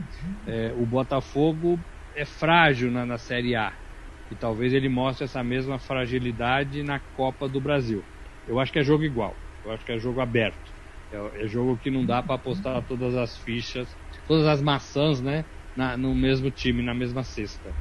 É, 0.46 0.74
o 0.74 0.86
Botafogo 0.86 1.84
é 2.14 2.26
frágil 2.26 2.92
na, 2.92 3.06
na 3.06 3.18
Série 3.18 3.56
A 3.56 3.74
e 4.30 4.36
talvez 4.36 4.74
ele 4.74 4.90
mostre 4.90 5.26
essa 5.26 5.44
mesma 5.44 5.80
fragilidade 5.80 6.84
na 6.84 7.00
Copa 7.00 7.48
do 7.48 7.62
Brasil. 7.62 8.06
Eu 8.46 8.60
acho 8.60 8.72
que 8.72 8.80
é 8.80 8.84
jogo 8.84 9.04
igual, 9.04 9.40
eu 9.64 9.72
acho 9.72 9.86
que 9.86 9.92
é 9.92 10.00
jogo 10.00 10.20
aberto. 10.20 10.75
É, 11.16 11.46
é 11.46 11.48
jogo 11.48 11.80
que 11.82 11.90
não 11.90 12.06
dá 12.06 12.22
para 12.22 12.36
apostar 12.36 12.84
todas 12.88 13.16
as 13.16 13.38
fichas, 13.38 13.88
todas 14.28 14.46
as 14.46 14.62
maçãs, 14.62 15.22
né? 15.22 15.46
Na, 15.76 15.98
no 15.98 16.14
mesmo 16.16 16.50
time, 16.52 16.82
na 16.82 16.94
mesma 16.94 17.24
cesta. 17.24 17.74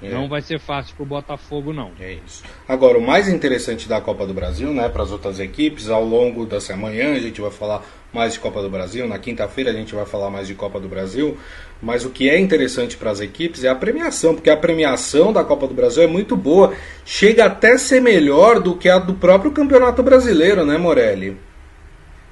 É. 0.00 0.10
Não 0.10 0.28
vai 0.28 0.40
ser 0.40 0.60
fácil 0.60 0.94
pro 0.94 1.04
Botafogo, 1.04 1.72
não. 1.72 1.90
É 1.98 2.18
isso. 2.24 2.44
Agora, 2.68 2.98
o 2.98 3.04
mais 3.04 3.28
interessante 3.28 3.88
da 3.88 4.00
Copa 4.00 4.26
do 4.26 4.32
Brasil, 4.32 4.72
né, 4.72 4.88
para 4.88 5.02
as 5.02 5.10
outras 5.10 5.40
equipes, 5.40 5.88
ao 5.88 6.04
longo 6.04 6.46
dessa 6.46 6.76
manhã 6.76 7.14
a 7.14 7.18
gente 7.18 7.40
vai 7.40 7.50
falar 7.50 7.82
mais 8.12 8.34
de 8.34 8.38
Copa 8.38 8.62
do 8.62 8.70
Brasil, 8.70 9.06
na 9.08 9.18
quinta-feira 9.18 9.70
a 9.70 9.74
gente 9.74 9.94
vai 9.94 10.06
falar 10.06 10.30
mais 10.30 10.46
de 10.46 10.54
Copa 10.54 10.78
do 10.80 10.88
Brasil, 10.88 11.36
mas 11.82 12.04
o 12.04 12.10
que 12.10 12.30
é 12.30 12.38
interessante 12.38 12.96
para 12.96 13.10
as 13.10 13.20
equipes 13.20 13.64
é 13.64 13.68
a 13.68 13.74
premiação, 13.74 14.34
porque 14.34 14.48
a 14.48 14.56
premiação 14.56 15.32
da 15.32 15.44
Copa 15.44 15.66
do 15.66 15.74
Brasil 15.74 16.04
é 16.04 16.06
muito 16.06 16.36
boa, 16.36 16.72
chega 17.04 17.44
até 17.46 17.72
a 17.72 17.78
ser 17.78 18.00
melhor 18.00 18.60
do 18.60 18.76
que 18.76 18.88
a 18.88 18.98
do 18.98 19.14
próprio 19.14 19.50
Campeonato 19.50 20.02
Brasileiro, 20.02 20.64
né, 20.64 20.78
Morelli? 20.78 21.36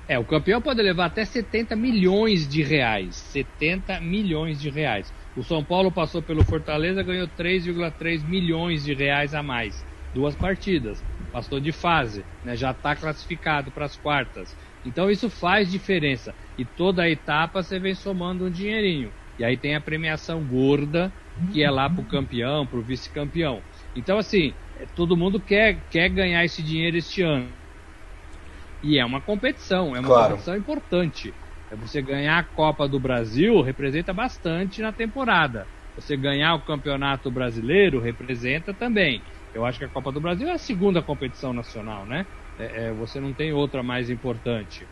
É, 0.08 0.16
o 0.18 0.24
campeão 0.24 0.62
pode 0.62 0.80
levar 0.80 1.06
até 1.06 1.24
70 1.24 1.74
milhões 1.74 2.48
de 2.48 2.62
reais. 2.62 3.16
70 3.16 4.00
milhões 4.00 4.60
de 4.60 4.70
reais. 4.70 5.12
O 5.36 5.42
São 5.42 5.64
Paulo 5.64 5.90
passou 5.90 6.22
pelo 6.22 6.44
Fortaleza, 6.44 7.02
ganhou 7.02 7.26
3,3 7.26 8.24
milhões 8.28 8.84
de 8.84 8.94
reais 8.94 9.34
a 9.34 9.42
mais. 9.42 9.84
Duas 10.14 10.36
partidas. 10.36 11.04
Passou 11.32 11.58
de 11.58 11.72
fase, 11.72 12.24
né? 12.44 12.56
já 12.56 12.70
está 12.70 12.94
classificado 12.94 13.70
para 13.72 13.84
as 13.84 13.96
quartas. 13.96 14.56
Então 14.84 15.10
isso 15.10 15.28
faz 15.28 15.70
diferença. 15.70 16.32
E 16.56 16.64
toda 16.64 17.02
a 17.02 17.10
etapa 17.10 17.62
você 17.62 17.78
vem 17.78 17.94
somando 17.94 18.46
um 18.46 18.50
dinheirinho. 18.50 19.12
E 19.38 19.44
aí 19.44 19.56
tem 19.56 19.74
a 19.74 19.80
premiação 19.80 20.42
gorda, 20.42 21.12
que 21.52 21.62
é 21.62 21.70
lá 21.70 21.90
para 21.90 22.00
o 22.00 22.06
campeão, 22.06 22.64
para 22.64 22.78
o 22.78 22.82
vice-campeão. 22.82 23.60
Então, 23.94 24.16
assim, 24.18 24.54
é, 24.80 24.86
todo 24.94 25.16
mundo 25.16 25.38
quer, 25.38 25.82
quer 25.90 26.08
ganhar 26.08 26.44
esse 26.44 26.62
dinheiro 26.62 26.96
este 26.96 27.22
ano. 27.22 27.48
E 28.82 28.98
é 28.98 29.04
uma 29.04 29.20
competição, 29.20 29.96
é 29.96 30.00
uma 30.00 30.08
claro. 30.08 30.30
competição 30.30 30.56
importante. 30.56 31.34
É 31.70 31.76
você 31.76 32.00
ganhar 32.00 32.38
a 32.38 32.44
Copa 32.44 32.88
do 32.88 33.00
Brasil 33.00 33.60
representa 33.60 34.12
bastante 34.12 34.80
na 34.80 34.92
temporada. 34.92 35.68
Você 35.96 36.16
ganhar 36.16 36.54
o 36.54 36.64
Campeonato 36.64 37.30
Brasileiro 37.30 38.00
representa 38.00 38.74
também. 38.74 39.24
Eu 39.52 39.64
acho 39.64 39.78
que 39.78 39.84
a 39.84 39.90
Copa 39.90 40.12
do 40.12 40.20
Brasil 40.20 40.48
é 40.48 40.52
a 40.52 40.58
segunda 40.58 41.02
competição 41.02 41.52
nacional, 41.52 42.06
né? 42.06 42.26
É, 42.58 42.86
é, 42.86 42.92
você 42.92 43.18
não 43.18 43.34
tem 43.34 43.52
outra 43.52 43.82
mais 43.82 44.10
importante. 44.10 44.88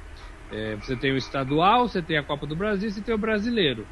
É, 0.50 0.76
você 0.76 0.96
tem 0.96 1.12
o 1.12 1.16
estadual, 1.16 1.88
você 1.88 2.02
tem 2.02 2.16
a 2.16 2.24
Copa 2.24 2.46
do 2.46 2.56
Brasil, 2.56 2.90
você 2.90 3.02
tem 3.02 3.14
o 3.14 3.18
brasileiro. 3.18 3.88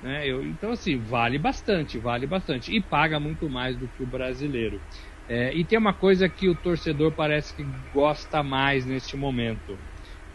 Né? 0.00 0.26
Eu, 0.28 0.44
então, 0.44 0.72
assim, 0.72 1.00
vale 1.00 1.38
bastante, 1.38 1.98
vale 1.98 2.26
bastante. 2.26 2.76
E 2.76 2.82
paga 2.82 3.20
muito 3.20 3.48
mais 3.48 3.78
do 3.78 3.88
que 3.88 4.02
o 4.02 4.06
brasileiro. 4.06 4.82
É, 5.28 5.54
e 5.54 5.64
tem 5.64 5.78
uma 5.78 5.94
coisa 5.94 6.28
que 6.28 6.48
o 6.48 6.54
torcedor 6.54 7.14
parece 7.14 7.54
que 7.54 7.64
gosta 7.92 8.42
mais 8.42 8.84
neste 8.84 9.16
momento, 9.16 9.80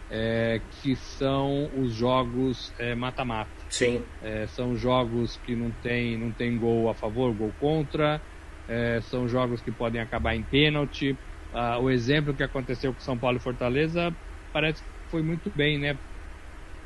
é, 0.10 0.62
que 0.82 0.96
são 0.96 1.70
os 1.78 1.94
jogos 1.94 2.74
é, 2.80 2.96
mata-mata. 2.96 3.52
Sim. 3.70 4.06
É, 4.22 4.48
são 4.48 4.76
jogos 4.76 5.38
que 5.38 5.56
não 5.56 5.72
tem, 5.72 6.18
não 6.18 6.34
tem 6.34 6.58
gol 6.58 6.90
a 6.90 6.96
favor, 6.96 7.34
gol 7.34 7.54
contra. 7.54 8.22
É, 8.68 9.00
são 9.02 9.28
jogos 9.28 9.62
que 9.62 9.72
podem 9.72 10.02
acabar 10.02 10.36
em 10.36 10.44
pênalti. 10.44 11.20
Ah, 11.52 11.80
o 11.80 11.90
exemplo 11.90 12.36
que 12.36 12.44
aconteceu 12.44 12.94
com 12.94 13.00
São 13.00 13.18
Paulo 13.18 13.38
e 13.38 13.42
Fortaleza 13.42 14.16
parece 14.52 14.82
que 14.84 14.90
foi 15.10 15.22
muito 15.22 15.52
bem, 15.56 15.80
né? 15.80 16.00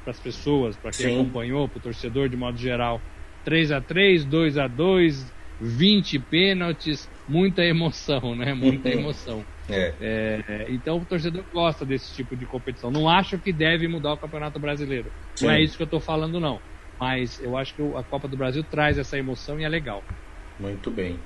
Para 0.04 0.12
as 0.12 0.20
pessoas, 0.20 0.78
para 0.78 0.92
quem 0.92 1.06
Sim. 1.08 1.22
acompanhou, 1.22 1.70
para 1.70 1.78
o 1.78 1.82
torcedor 1.82 2.28
de 2.30 2.36
modo 2.36 2.58
geral. 2.58 3.04
3 3.44 3.72
a 3.72 3.82
3 3.82 4.26
2 4.26 4.58
a 4.58 4.68
2 4.68 5.34
20 5.62 6.18
pênaltis, 6.20 7.08
muita 7.28 7.64
emoção, 7.64 8.36
né? 8.36 8.54
Muita 8.54 8.90
emoção. 8.90 9.46
É. 9.70 9.94
É, 10.02 10.66
então 10.70 10.98
o 10.98 11.06
torcedor 11.06 11.44
gosta 11.54 11.86
desse 11.86 12.14
tipo 12.16 12.36
de 12.36 12.46
competição. 12.46 12.90
Não 12.90 13.08
acho 13.08 13.38
que 13.38 13.54
deve 13.54 13.88
mudar 13.88 14.14
o 14.14 14.18
Campeonato 14.18 14.60
Brasileiro. 14.60 15.12
Sim. 15.36 15.46
Não 15.46 15.54
é 15.54 15.62
isso 15.62 15.78
que 15.78 15.84
eu 15.84 15.86
estou 15.86 16.00
falando, 16.00 16.40
não. 16.40 16.60
Mas 17.00 17.40
eu 17.42 17.56
acho 17.56 17.76
que 17.76 17.82
a 17.96 18.04
Copa 18.04 18.28
do 18.28 18.36
Brasil 18.36 18.64
traz 18.64 18.98
essa 18.98 19.18
emoção 19.18 19.60
e 19.60 19.64
é 19.64 19.70
legal. 19.70 20.04
Muito 20.60 20.90
bem. 20.92 21.20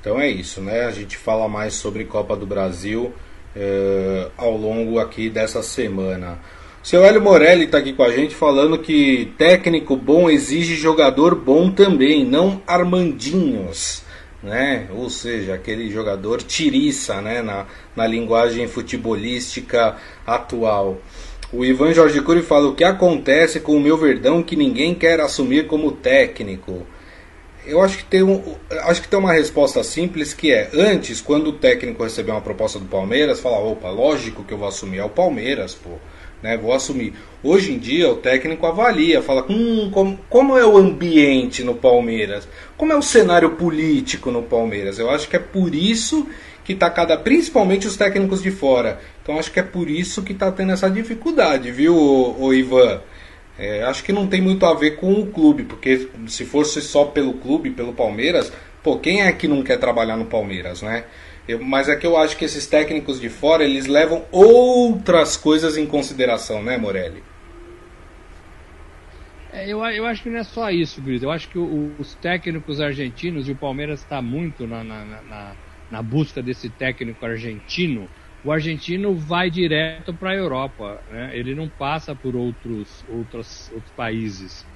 Então 0.00 0.20
é 0.20 0.28
isso, 0.28 0.60
né? 0.60 0.84
A 0.84 0.92
gente 0.92 1.16
fala 1.16 1.48
mais 1.48 1.74
sobre 1.74 2.04
Copa 2.04 2.36
do 2.36 2.46
Brasil 2.46 3.12
é, 3.54 4.30
ao 4.36 4.56
longo 4.56 4.98
aqui 4.98 5.28
dessa 5.28 5.62
semana. 5.62 6.38
Seu 6.86 7.04
Hélio 7.04 7.20
Morelli 7.20 7.64
está 7.64 7.78
aqui 7.78 7.92
com 7.92 8.04
a 8.04 8.12
gente 8.12 8.32
falando 8.32 8.78
que 8.78 9.32
técnico 9.36 9.96
bom 9.96 10.30
exige 10.30 10.76
jogador 10.76 11.34
bom 11.34 11.68
também, 11.68 12.24
não 12.24 12.62
Armandinhos, 12.64 14.04
né? 14.40 14.86
Ou 14.94 15.10
seja, 15.10 15.54
aquele 15.54 15.90
jogador 15.90 16.40
tiriça, 16.40 17.20
né? 17.20 17.42
Na, 17.42 17.66
na 17.96 18.06
linguagem 18.06 18.68
futebolística 18.68 19.96
atual. 20.24 20.98
O 21.52 21.64
Ivan 21.64 21.92
Jorge 21.92 22.20
Cury 22.20 22.42
fala 22.42 22.68
o 22.68 22.76
que 22.76 22.84
acontece 22.84 23.58
com 23.58 23.72
o 23.72 23.80
meu 23.80 23.96
Verdão 23.96 24.40
que 24.40 24.54
ninguém 24.54 24.94
quer 24.94 25.18
assumir 25.18 25.66
como 25.66 25.90
técnico. 25.90 26.86
Eu 27.66 27.82
acho 27.82 27.98
que 27.98 28.04
tem 28.04 28.22
um, 28.22 28.54
acho 28.84 29.02
que 29.02 29.08
tem 29.08 29.18
uma 29.18 29.32
resposta 29.32 29.82
simples 29.82 30.32
que 30.32 30.52
é 30.52 30.70
antes, 30.72 31.20
quando 31.20 31.48
o 31.48 31.52
técnico 31.54 32.04
receber 32.04 32.30
uma 32.30 32.40
proposta 32.40 32.78
do 32.78 32.86
Palmeiras, 32.86 33.40
falar, 33.40 33.58
opa, 33.58 33.90
lógico 33.90 34.44
que 34.44 34.54
eu 34.54 34.58
vou 34.58 34.68
assumir 34.68 34.98
é 34.98 35.04
o 35.04 35.10
Palmeiras, 35.10 35.74
pô 35.74 35.98
né? 36.42 36.56
Vou 36.56 36.72
assumir. 36.72 37.14
Hoje 37.42 37.72
em 37.72 37.78
dia 37.78 38.10
o 38.10 38.16
técnico 38.16 38.66
avalia, 38.66 39.22
fala 39.22 39.44
hum, 39.48 39.90
como, 39.92 40.18
como 40.28 40.56
é 40.56 40.66
o 40.66 40.76
ambiente 40.76 41.62
no 41.62 41.74
Palmeiras, 41.74 42.48
como 42.76 42.92
é 42.92 42.96
o 42.96 43.02
cenário 43.02 43.50
político 43.50 44.30
no 44.30 44.42
Palmeiras. 44.42 44.98
Eu 44.98 45.10
acho 45.10 45.28
que 45.28 45.36
é 45.36 45.40
por 45.40 45.74
isso 45.74 46.26
que 46.64 46.72
está 46.72 46.90
cada, 46.90 47.16
principalmente 47.16 47.86
os 47.86 47.96
técnicos 47.96 48.42
de 48.42 48.50
fora. 48.50 49.00
Então 49.22 49.38
acho 49.38 49.52
que 49.52 49.60
é 49.60 49.62
por 49.62 49.88
isso 49.88 50.22
que 50.22 50.32
está 50.32 50.50
tendo 50.50 50.72
essa 50.72 50.90
dificuldade, 50.90 51.70
viu, 51.70 52.36
Ivan? 52.52 53.00
É, 53.58 53.84
acho 53.84 54.04
que 54.04 54.12
não 54.12 54.26
tem 54.26 54.42
muito 54.42 54.66
a 54.66 54.74
ver 54.74 54.96
com 54.96 55.12
o 55.14 55.26
clube, 55.26 55.62
porque 55.62 56.08
se 56.26 56.44
fosse 56.44 56.82
só 56.82 57.04
pelo 57.04 57.34
clube, 57.34 57.70
pelo 57.70 57.92
Palmeiras, 57.92 58.52
pô, 58.82 58.98
quem 58.98 59.22
é 59.22 59.32
que 59.32 59.48
não 59.48 59.62
quer 59.62 59.78
trabalhar 59.78 60.16
no 60.16 60.26
Palmeiras, 60.26 60.82
né? 60.82 61.04
Eu, 61.48 61.62
mas 61.62 61.88
é 61.88 61.94
que 61.94 62.06
eu 62.06 62.16
acho 62.16 62.36
que 62.36 62.44
esses 62.44 62.66
técnicos 62.66 63.20
de 63.20 63.28
fora, 63.28 63.62
eles 63.62 63.86
levam 63.86 64.24
outras 64.32 65.36
coisas 65.36 65.76
em 65.76 65.86
consideração, 65.86 66.62
né, 66.62 66.76
Morelli? 66.76 67.22
É, 69.52 69.64
eu, 69.68 69.82
eu 69.84 70.04
acho 70.04 70.24
que 70.24 70.28
não 70.28 70.40
é 70.40 70.44
só 70.44 70.70
isso, 70.70 71.00
Brito. 71.00 71.24
Eu 71.24 71.30
acho 71.30 71.48
que 71.48 71.58
o, 71.58 71.92
os 71.98 72.14
técnicos 72.16 72.80
argentinos, 72.80 73.48
e 73.48 73.52
o 73.52 73.56
Palmeiras 73.56 74.00
está 74.00 74.20
muito 74.20 74.66
na, 74.66 74.82
na, 74.82 75.04
na, 75.04 75.52
na, 75.90 76.02
busca 76.02 76.42
desse 76.42 76.68
técnico 76.68 77.24
argentino, 77.24 78.08
o 78.44 78.50
argentino 78.50 79.14
vai 79.14 79.48
direto 79.48 80.12
para 80.12 80.30
a 80.30 80.34
Europa. 80.34 81.00
Né? 81.10 81.30
Ele 81.32 81.54
não 81.54 81.68
passa 81.68 82.14
por 82.14 82.34
outros, 82.34 83.04
outros, 83.08 83.70
outros 83.72 83.92
países. 83.92 84.66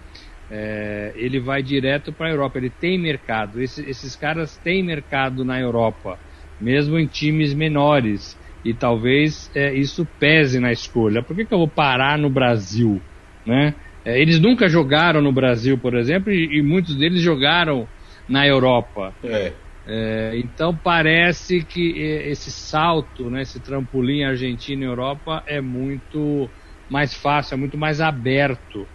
É, 0.48 1.12
ele 1.16 1.40
vai 1.40 1.62
direto 1.62 2.12
para 2.12 2.28
a 2.28 2.30
Europa. 2.30 2.58
Ele 2.58 2.70
tem 2.70 2.96
mercado. 2.96 3.60
Esse, 3.60 3.82
esses 3.88 4.14
caras 4.14 4.56
têm 4.56 4.84
mercado 4.84 5.44
na 5.44 5.60
Europa 5.60 6.18
mesmo 6.60 6.98
em 6.98 7.06
times 7.06 7.54
menores. 7.54 8.38
E 8.64 8.74
talvez 8.74 9.50
é, 9.54 9.74
isso 9.74 10.06
pese 10.18 10.60
na 10.60 10.70
escolha. 10.70 11.22
Por 11.22 11.34
que, 11.34 11.46
que 11.46 11.54
eu 11.54 11.58
vou 11.58 11.68
parar 11.68 12.18
no 12.18 12.28
Brasil? 12.28 13.00
Né? 13.46 13.74
É, 14.04 14.20
eles 14.20 14.38
nunca 14.38 14.68
jogaram 14.68 15.22
no 15.22 15.32
Brasil, 15.32 15.78
por 15.78 15.96
exemplo, 15.96 16.30
e, 16.30 16.58
e 16.58 16.62
muitos 16.62 16.96
deles 16.96 17.22
jogaram 17.22 17.88
na 18.28 18.46
Europa. 18.46 19.14
É. 19.24 19.52
É, 19.86 20.32
então 20.36 20.76
parece 20.76 21.64
que 21.64 21.98
esse 22.26 22.52
salto, 22.52 23.30
né, 23.30 23.42
esse 23.42 23.58
trampolim 23.60 24.22
Argentina-Europa 24.22 25.42
é 25.48 25.60
muito 25.60 26.48
mais 26.88 27.14
fácil, 27.14 27.54
é 27.54 27.56
muito 27.56 27.78
mais 27.78 28.00
aberto. 28.00 28.86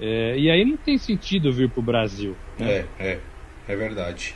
É, 0.00 0.38
e 0.38 0.48
aí 0.48 0.64
não 0.64 0.76
tem 0.76 0.96
sentido 0.96 1.52
vir 1.52 1.68
para 1.68 1.80
o 1.80 1.84
Brasil. 1.84 2.36
Né? 2.58 2.70
É, 2.70 2.86
é, 2.98 3.20
é 3.66 3.76
verdade. 3.76 4.34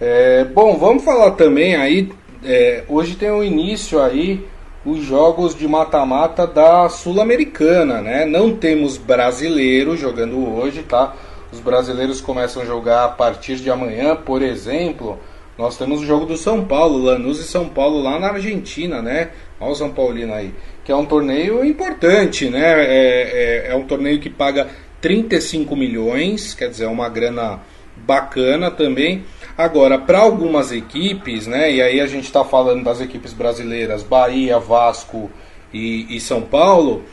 É, 0.00 0.44
bom, 0.44 0.76
vamos 0.76 1.04
falar 1.04 1.32
também 1.32 1.76
aí. 1.76 2.12
É, 2.44 2.84
hoje 2.88 3.16
tem 3.16 3.30
o 3.30 3.42
início 3.42 4.00
aí 4.00 4.44
os 4.84 5.02
jogos 5.02 5.54
de 5.54 5.66
mata-mata 5.66 6.46
da 6.46 6.88
Sul-Americana, 6.88 8.02
né? 8.02 8.26
Não 8.26 8.54
temos 8.54 8.98
brasileiro 8.98 9.96
jogando 9.96 10.54
hoje, 10.54 10.82
tá? 10.82 11.14
Os 11.50 11.58
brasileiros 11.58 12.20
começam 12.20 12.62
a 12.62 12.66
jogar 12.66 13.04
a 13.04 13.08
partir 13.08 13.56
de 13.56 13.70
amanhã, 13.70 14.14
por 14.14 14.42
exemplo. 14.42 15.18
Nós 15.56 15.78
temos 15.78 16.02
o 16.02 16.04
jogo 16.04 16.26
do 16.26 16.36
São 16.36 16.64
Paulo, 16.64 16.98
Lanús 16.98 17.38
e 17.38 17.44
São 17.44 17.68
Paulo 17.68 18.02
lá 18.02 18.18
na 18.18 18.28
Argentina, 18.30 19.00
né? 19.00 19.30
Olha 19.58 19.72
o 19.72 19.74
São 19.74 19.90
Paulino 19.90 20.34
aí. 20.34 20.52
Que 20.84 20.92
é 20.92 20.96
um 20.96 21.06
torneio 21.06 21.64
importante, 21.64 22.50
né? 22.50 22.84
É, 22.84 23.66
é, 23.68 23.72
é 23.72 23.76
um 23.76 23.84
torneio 23.84 24.20
que 24.20 24.28
paga 24.28 24.68
35 25.00 25.74
milhões, 25.76 26.54
quer 26.54 26.68
dizer, 26.68 26.84
é 26.84 26.88
uma 26.88 27.08
grana 27.08 27.60
bacana 27.96 28.70
também. 28.70 29.24
Agora, 29.56 29.98
para 29.98 30.18
algumas 30.18 30.72
equipes, 30.72 31.46
né, 31.46 31.72
e 31.72 31.80
aí 31.80 32.00
a 32.00 32.06
gente 32.06 32.24
está 32.24 32.44
falando 32.44 32.82
das 32.82 33.00
equipes 33.00 33.32
brasileiras, 33.32 34.02
Bahia, 34.02 34.58
Vasco 34.58 35.30
e, 35.72 36.16
e 36.16 36.20
São 36.20 36.42
Paulo, 36.42 37.04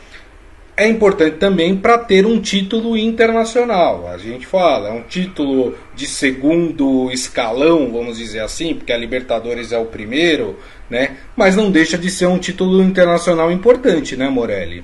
é 0.76 0.88
importante 0.88 1.36
também 1.36 1.76
para 1.76 1.98
ter 1.98 2.26
um 2.26 2.40
título 2.40 2.96
internacional. 2.96 4.08
A 4.08 4.18
gente 4.18 4.46
fala, 4.46 4.88
é 4.88 4.92
um 4.92 5.02
título 5.02 5.76
de 5.94 6.06
segundo 6.06 7.10
escalão, 7.12 7.92
vamos 7.92 8.18
dizer 8.18 8.40
assim, 8.40 8.74
porque 8.74 8.92
a 8.92 8.96
Libertadores 8.96 9.70
é 9.70 9.78
o 9.78 9.84
primeiro, 9.84 10.58
né? 10.90 11.16
Mas 11.36 11.56
não 11.56 11.70
deixa 11.70 11.98
de 11.98 12.10
ser 12.10 12.26
um 12.26 12.38
título 12.38 12.82
internacional 12.82 13.52
importante, 13.52 14.16
né, 14.16 14.28
Morelli? 14.28 14.82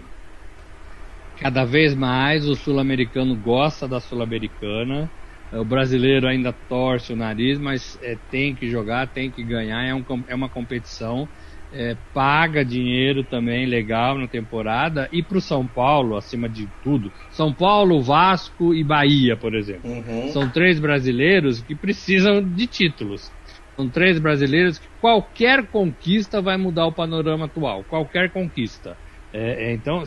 Cada 1.40 1.64
vez 1.64 1.94
mais 1.94 2.46
o 2.46 2.54
sul-americano 2.54 3.34
gosta 3.34 3.88
da 3.88 3.98
sul-americana 3.98 5.10
o 5.52 5.64
brasileiro 5.64 6.28
ainda 6.28 6.52
torce 6.52 7.12
o 7.12 7.16
nariz, 7.16 7.58
mas 7.58 7.98
é, 8.02 8.16
tem 8.30 8.54
que 8.54 8.68
jogar, 8.68 9.08
tem 9.08 9.30
que 9.30 9.42
ganhar. 9.42 9.82
É, 9.84 9.94
um, 9.94 10.04
é 10.28 10.34
uma 10.34 10.48
competição, 10.48 11.26
é, 11.72 11.96
paga 12.12 12.64
dinheiro 12.64 13.24
também 13.24 13.64
legal 13.66 14.18
na 14.18 14.26
temporada. 14.26 15.08
E 15.10 15.22
para 15.22 15.38
o 15.38 15.40
São 15.40 15.66
Paulo, 15.66 16.16
acima 16.16 16.48
de 16.48 16.68
tudo, 16.82 17.10
São 17.30 17.52
Paulo, 17.52 18.02
Vasco 18.02 18.74
e 18.74 18.84
Bahia, 18.84 19.36
por 19.36 19.54
exemplo. 19.54 19.90
Uhum. 19.90 20.28
São 20.28 20.50
três 20.50 20.78
brasileiros 20.78 21.62
que 21.62 21.74
precisam 21.74 22.42
de 22.42 22.66
títulos. 22.66 23.32
São 23.74 23.88
três 23.88 24.18
brasileiros 24.18 24.78
que 24.78 24.88
qualquer 25.00 25.66
conquista 25.68 26.42
vai 26.42 26.58
mudar 26.58 26.86
o 26.86 26.92
panorama 26.92 27.46
atual. 27.46 27.84
Qualquer 27.84 28.30
conquista. 28.30 28.96
É, 29.32 29.70
é 29.70 29.72
então, 29.72 30.02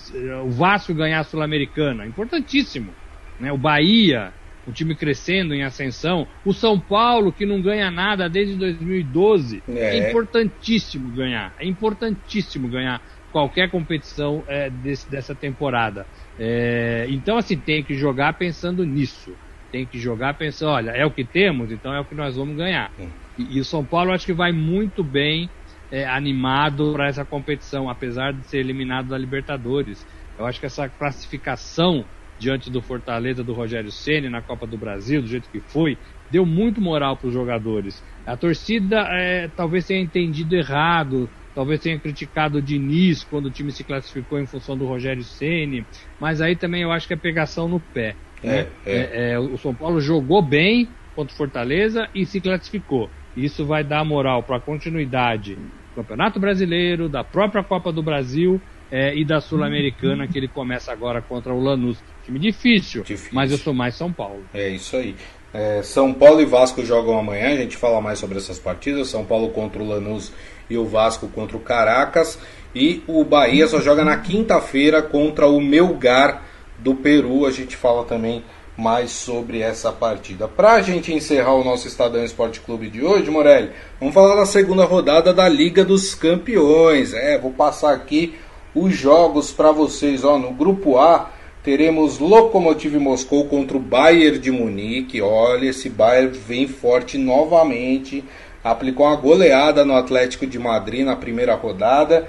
o 0.46 0.50
Vasco 0.52 0.94
ganhar 0.94 1.20
a 1.20 1.24
Sul-Americana, 1.24 2.06
importantíssimo. 2.06 2.92
Né? 3.40 3.52
O 3.52 3.58
Bahia 3.58 4.34
o 4.68 4.72
time 4.72 4.96
crescendo 4.96 5.54
em 5.54 5.64
ascensão. 5.64 6.28
O 6.46 6.54
São 6.54 6.80
Paulo, 6.80 7.32
que 7.32 7.46
não 7.46 7.62
ganha 7.62 7.90
nada 7.90 8.30
desde 8.30 8.56
2012, 8.56 9.64
é, 9.68 9.98
é 9.98 10.10
importantíssimo 10.10 11.10
ganhar. 11.12 11.54
É 11.60 11.66
importantíssimo 11.66 12.68
ganhar 12.68 13.02
qualquer 13.32 13.70
competição 13.70 14.44
é, 14.48 14.70
desse, 14.70 15.10
dessa 15.10 15.34
temporada. 15.34 16.06
É, 16.38 17.06
então, 17.10 17.38
assim, 17.38 17.58
tem 17.58 17.84
que 17.84 17.96
jogar 17.96 18.34
pensando 18.34 18.86
nisso. 18.86 19.36
Tem 19.72 19.86
que 19.86 19.98
jogar 19.98 20.34
pensando, 20.34 20.72
olha, 20.72 20.92
é 20.92 21.06
o 21.06 21.12
que 21.12 21.24
temos, 21.24 21.72
então 21.72 21.94
é 21.94 22.00
o 22.00 22.06
que 22.06 22.14
nós 22.14 22.36
vamos 22.36 22.58
ganhar. 22.58 22.92
E, 23.38 23.58
e 23.58 23.60
o 23.60 23.66
São 23.66 23.86
Paulo 23.86 24.12
acho 24.12 24.26
que 24.26 24.34
vai 24.34 24.52
muito 24.52 25.02
bem 25.04 25.50
é, 25.90 26.06
animado 26.06 26.92
para 26.94 27.08
essa 27.08 27.24
competição, 27.24 27.90
apesar 27.90 28.34
de 28.34 28.46
ser 28.48 28.60
eliminado 28.60 29.08
da 29.08 29.18
Libertadores. 29.18 30.06
Eu 30.38 30.46
acho 30.46 30.60
que 30.60 30.66
essa 30.66 30.90
classificação 30.90 32.06
diante 32.42 32.72
do 32.72 32.82
Fortaleza 32.82 33.44
do 33.44 33.54
Rogério 33.54 33.92
Ceni 33.92 34.28
na 34.28 34.42
Copa 34.42 34.66
do 34.66 34.76
Brasil, 34.76 35.22
do 35.22 35.28
jeito 35.28 35.48
que 35.48 35.60
foi, 35.60 35.96
deu 36.32 36.44
muito 36.44 36.82
moral 36.82 37.16
para 37.16 37.28
os 37.28 37.34
jogadores. 37.34 38.04
A 38.26 38.36
torcida 38.36 39.08
é, 39.12 39.48
talvez 39.48 39.86
tenha 39.86 40.02
entendido 40.02 40.56
errado, 40.56 41.30
talvez 41.54 41.80
tenha 41.80 42.00
criticado 42.00 42.58
o 42.58 42.62
Diniz 42.62 43.24
quando 43.24 43.46
o 43.46 43.52
time 43.52 43.72
se 43.72 43.84
classificou 43.84 44.40
em 44.40 44.48
função 44.48 44.76
do 44.76 44.88
Rogério 44.88 45.24
Ceni, 45.24 45.86
mas 46.20 46.42
aí 46.42 46.56
também 46.56 46.82
eu 46.82 46.92
acho 46.92 47.08
que 47.08 47.14
é 47.14 47.18
pegação 47.18 47.68
no 47.68 47.80
pé. 47.80 48.16
Né? 48.44 48.68
É, 48.88 48.92
é. 48.92 49.32
É, 49.34 49.40
o 49.40 49.56
São 49.60 49.76
Paulo 49.76 50.02
jogou 50.02 50.42
bem 50.42 50.90
contra 51.16 51.32
o 51.32 51.38
Fortaleza 51.38 52.10
e 52.16 52.26
se 52.26 52.42
classificou. 52.42 53.08
Isso 53.38 53.68
vai 53.68 53.84
dar 53.84 54.04
moral 54.04 54.42
para 54.42 54.58
a 54.58 54.62
continuidade 54.62 55.54
do 55.56 55.96
Campeonato 55.96 56.40
Brasileiro, 56.40 57.08
da 57.08 57.24
própria 57.24 57.64
Copa 57.64 57.94
do 57.94 58.02
Brasil 58.02 58.60
é, 58.92 59.16
e 59.16 59.24
da 59.24 59.40
Sul-Americana, 59.40 60.28
que 60.28 60.38
ele 60.38 60.48
começa 60.48 60.92
agora 60.92 61.22
contra 61.22 61.54
o 61.54 61.60
Lanús. 61.60 61.98
Time 62.26 62.38
difícil, 62.38 63.04
difícil, 63.04 63.32
mas 63.34 63.52
eu 63.52 63.58
sou 63.58 63.74
mais 63.74 63.96
São 63.96 64.12
Paulo. 64.12 64.44
É 64.54 64.70
isso 64.70 64.98
aí. 64.98 65.16
É, 65.54 65.82
São 65.82 66.14
Paulo 66.14 66.42
e 66.42 66.46
Vasco 66.46 66.86
jogam 66.86 67.18
amanhã, 67.18 67.48
a 67.48 67.58
gente 67.58 67.78
fala 67.78 68.02
mais 68.02 68.20
sobre 68.20 68.38
essas 68.38 68.60
partidas. 68.60 69.08
São 69.08 69.26
Paulo 69.26 69.50
contra 69.50 69.82
o 69.82 69.88
Lanús 69.88 70.32
e 70.70 70.78
o 70.78 70.86
Vasco 70.86 71.28
contra 71.28 71.58
o 71.58 71.60
Caracas. 71.60 72.38
E 72.74 73.04
o 73.08 73.24
Bahia 73.24 73.68
só 73.68 73.82
joga 73.82 74.04
na 74.04 74.18
quinta-feira 74.18 75.02
contra 75.02 75.48
o 75.48 75.60
Melgar 75.60 76.44
do 76.80 76.96
Peru. 76.96 77.46
A 77.46 77.52
gente 77.52 77.76
fala 77.76 78.06
também 78.06 78.44
mais 78.78 79.12
sobre 79.12 79.60
essa 79.60 79.92
partida. 79.92 80.48
Para 80.48 80.74
a 80.74 80.82
gente 80.82 81.14
encerrar 81.14 81.54
o 81.54 81.64
nosso 81.64 81.88
Estadão 81.88 82.24
Esporte 82.24 82.62
Clube 82.62 82.90
de 82.90 83.04
hoje, 83.04 83.30
Morelli, 83.30 83.72
vamos 84.00 84.14
falar 84.14 84.36
da 84.36 84.46
segunda 84.46 84.86
rodada 84.86 85.34
da 85.34 85.48
Liga 85.50 85.84
dos 85.84 86.16
Campeões. 86.16 87.14
É, 87.14 87.38
vou 87.38 87.52
passar 87.52 87.94
aqui 87.94 88.36
os 88.74 88.94
jogos 88.94 89.52
para 89.52 89.72
vocês. 89.72 90.24
Ó, 90.24 90.38
no 90.38 90.52
grupo 90.52 90.98
A 90.98 91.30
teremos 91.64 92.20
Lokomotiv 92.20 92.96
Moscou 92.96 93.46
contra 93.46 93.78
o 93.78 93.80
Bayern 93.80 94.40
de 94.40 94.52
Munique. 94.52 95.22
Olha, 95.22 95.70
esse 95.70 95.90
Bayern 95.90 96.38
vem 96.38 96.68
forte 96.68 97.18
novamente. 97.18 98.24
Aplicou 98.64 99.06
uma 99.06 99.16
goleada 99.16 99.84
no 99.84 99.96
Atlético 99.96 100.46
de 100.46 100.60
Madrid 100.60 101.06
na 101.06 101.16
primeira 101.16 101.56
rodada 101.56 102.28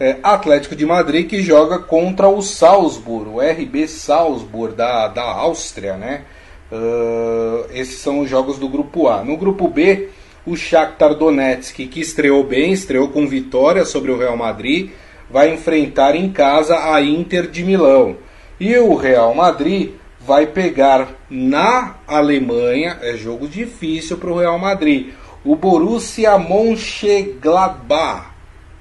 é, 0.00 0.16
Atlético 0.22 0.74
de 0.74 0.86
Madrid 0.86 1.28
que 1.28 1.42
joga 1.42 1.78
contra 1.78 2.26
o 2.26 2.40
Salzburg, 2.40 3.28
o 3.28 3.40
RB 3.40 3.86
Salzburg 3.86 4.74
da, 4.74 5.06
da 5.08 5.22
Áustria, 5.22 5.96
né? 5.96 6.22
Uh, 6.72 7.66
esses 7.74 7.98
são 7.98 8.20
os 8.20 8.30
jogos 8.30 8.58
do 8.58 8.68
grupo 8.68 9.08
A. 9.08 9.22
No 9.22 9.36
grupo 9.36 9.68
B, 9.68 10.08
o 10.46 10.56
Shakhtar 10.56 11.14
Donetsk, 11.16 11.86
que 11.86 12.00
estreou 12.00 12.44
bem, 12.44 12.72
estreou 12.72 13.08
com 13.08 13.26
vitória 13.26 13.84
sobre 13.84 14.10
o 14.10 14.16
Real 14.16 14.36
Madrid, 14.36 14.90
vai 15.32 15.52
enfrentar 15.54 16.14
em 16.14 16.30
casa 16.30 16.92
a 16.92 17.00
Inter 17.02 17.48
de 17.48 17.64
Milão. 17.64 18.16
E 18.58 18.76
o 18.76 18.94
Real 18.94 19.34
Madrid 19.34 19.92
vai 20.20 20.46
pegar 20.46 21.08
na 21.30 21.96
Alemanha, 22.06 22.98
é 23.02 23.16
jogo 23.16 23.48
difícil 23.48 24.18
para 24.18 24.30
o 24.30 24.38
Real 24.38 24.58
Madrid, 24.58 25.12
o 25.44 25.56
Borussia 25.56 26.38
Mönchengladbach 26.38 28.30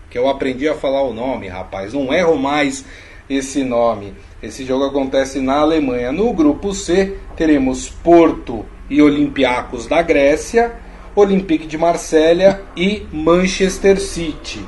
que 0.09 0.17
eu 0.17 0.27
aprendi 0.27 0.67
a 0.67 0.73
falar 0.73 1.03
o 1.03 1.13
nome, 1.13 1.47
rapaz. 1.47 1.93
Não 1.93 2.13
erro 2.13 2.35
mais 2.35 2.83
esse 3.29 3.63
nome. 3.63 4.13
Esse 4.41 4.65
jogo 4.65 4.85
acontece 4.85 5.39
na 5.39 5.59
Alemanha. 5.59 6.11
No 6.11 6.33
grupo 6.33 6.73
C, 6.73 7.17
teremos 7.35 7.89
Porto 7.89 8.65
e 8.89 9.01
Olympiacos 9.01 9.85
da 9.85 10.01
Grécia, 10.01 10.73
Olympique 11.15 11.67
de 11.67 11.77
Marselha 11.77 12.61
e 12.75 13.05
Manchester 13.11 13.99
City. 13.99 14.65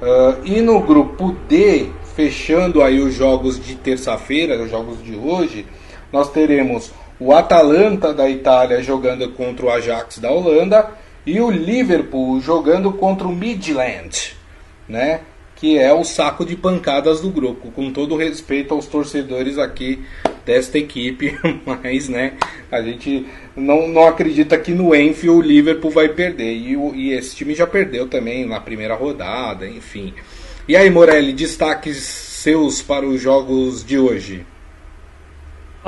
Uh, 0.00 0.44
e 0.44 0.60
no 0.60 0.80
grupo 0.80 1.34
D, 1.48 1.90
fechando 2.14 2.82
aí 2.82 3.00
os 3.00 3.14
jogos 3.14 3.58
de 3.58 3.74
terça-feira, 3.74 4.62
os 4.62 4.70
jogos 4.70 5.02
de 5.02 5.16
hoje, 5.16 5.66
nós 6.12 6.30
teremos 6.30 6.92
o 7.18 7.32
Atalanta 7.32 8.12
da 8.12 8.28
Itália 8.28 8.82
jogando 8.82 9.30
contra 9.32 9.66
o 9.66 9.70
Ajax 9.70 10.18
da 10.18 10.30
Holanda 10.30 10.90
e 11.24 11.40
o 11.40 11.50
Liverpool 11.50 12.40
jogando 12.40 12.92
contra 12.92 13.26
o 13.26 13.32
Midland 13.32 14.36
né? 14.88 15.20
Que 15.56 15.78
é 15.78 15.92
o 15.92 16.04
saco 16.04 16.44
de 16.44 16.54
pancadas 16.54 17.20
do 17.20 17.30
grupo, 17.30 17.70
com 17.72 17.90
todo 17.90 18.16
respeito 18.16 18.72
aos 18.72 18.86
torcedores 18.86 19.58
aqui 19.58 20.04
desta 20.44 20.78
equipe, 20.78 21.36
mas 21.66 22.08
né, 22.08 22.34
a 22.70 22.80
gente 22.80 23.26
não, 23.56 23.88
não 23.88 24.06
acredita 24.06 24.56
que 24.56 24.72
no 24.72 24.94
Enfield 24.94 25.30
o 25.30 25.40
Liverpool 25.40 25.90
vai 25.90 26.08
perder. 26.08 26.52
E, 26.52 26.74
e 26.94 27.12
esse 27.12 27.34
time 27.34 27.54
já 27.54 27.66
perdeu 27.66 28.06
também 28.06 28.46
na 28.46 28.60
primeira 28.60 28.94
rodada, 28.94 29.66
enfim. 29.66 30.14
E 30.68 30.76
aí, 30.76 30.88
Morelli, 30.88 31.32
destaques 31.32 31.96
seus 31.96 32.82
para 32.82 33.06
os 33.06 33.20
jogos 33.20 33.84
de 33.84 33.98
hoje? 33.98 34.44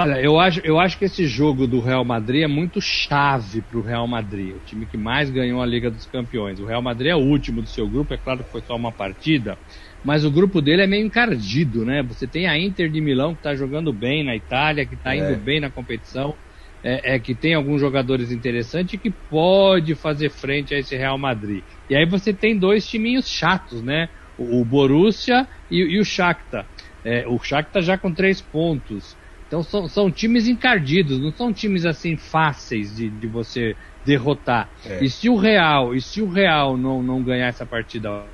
Olha, 0.01 0.21
eu 0.23 0.39
acho, 0.39 0.61
eu 0.61 0.79
acho 0.79 0.97
que 0.97 1.07
esse 1.07 1.27
jogo 1.27 1.67
do 1.67 1.81
Real 1.81 2.05
Madrid 2.05 2.45
é 2.45 2.47
muito 2.47 2.81
chave 2.81 3.61
para 3.61 3.81
o 3.81 3.83
Real 3.83 4.07
Madrid, 4.07 4.55
o 4.55 4.61
time 4.61 4.87
que 4.87 4.97
mais 4.97 5.29
ganhou 5.29 5.61
a 5.61 5.67
Liga 5.67 5.91
dos 5.91 6.07
Campeões. 6.07 6.61
O 6.61 6.67
Real 6.67 6.81
Madrid 6.81 7.11
é 7.11 7.17
o 7.17 7.19
último 7.19 7.61
do 7.61 7.67
seu 7.67 7.89
grupo, 7.89 8.15
é 8.15 8.17
claro 8.17 8.45
que 8.45 8.53
foi 8.53 8.61
só 8.61 8.77
uma 8.77 8.93
partida, 8.93 9.59
mas 10.05 10.25
o 10.25 10.31
grupo 10.31 10.63
dele 10.63 10.83
é 10.83 10.87
meio 10.87 11.05
encardido, 11.05 11.85
né? 11.85 12.01
Você 12.05 12.29
tem 12.29 12.47
a 12.47 12.57
Inter 12.57 12.89
de 12.89 13.01
Milão 13.01 13.33
que 13.33 13.41
está 13.41 13.57
jogando 13.57 13.93
bem 13.93 14.23
na 14.25 14.37
Itália, 14.37 14.87
que 14.87 14.95
está 14.95 15.17
indo 15.17 15.33
é. 15.33 15.37
bem 15.37 15.59
na 15.59 15.69
competição, 15.69 16.37
é, 16.81 17.17
é, 17.17 17.19
que 17.19 17.35
tem 17.35 17.55
alguns 17.55 17.81
jogadores 17.81 18.31
interessantes 18.31 18.95
e 18.95 18.99
que 18.99 19.11
pode 19.11 19.97
fazer 19.97 20.31
frente 20.31 20.77
a 20.77 20.79
esse 20.79 20.97
Real 20.97 21.19
Madrid. 21.19 21.65
E 21.91 21.97
aí 21.97 22.07
você 22.07 22.33
tem 22.33 22.57
dois 22.57 22.87
timinhos 22.87 23.29
chatos, 23.29 23.83
né? 23.83 24.09
O, 24.39 24.61
o 24.61 24.65
Borussia 24.65 25.45
e, 25.69 25.97
e, 25.97 25.99
o 25.99 26.05
Shakhtar. 26.05 26.69
É, 27.05 27.27
o 27.27 27.37
Shakhtar 27.41 27.83
já 27.83 27.99
com 27.99 28.15
três 28.15 28.41
pontos. 28.41 29.17
Então 29.49 29.63
são, 29.63 29.89
são 29.89 30.11
times 30.11 30.47
encardidos, 30.47 31.19
não 31.19 31.33
são 31.33 31.53
times 31.53 31.87
assim 31.87 32.17
fáceis 32.17 32.95
de, 32.95 33.09
de 33.09 33.27
você 33.27 33.75
derrotar. 34.05 34.71
É. 34.85 35.03
E 35.03 35.09
se 35.09 35.29
o 35.29 35.37
Real, 35.37 35.95
e 35.95 36.03
se 36.03 36.21
o 36.21 36.29
Real 36.29 36.77
não, 36.77 37.03
não 37.03 37.23
ganhar 37.23 37.47
essa 37.47 37.65
partida, 37.65 38.27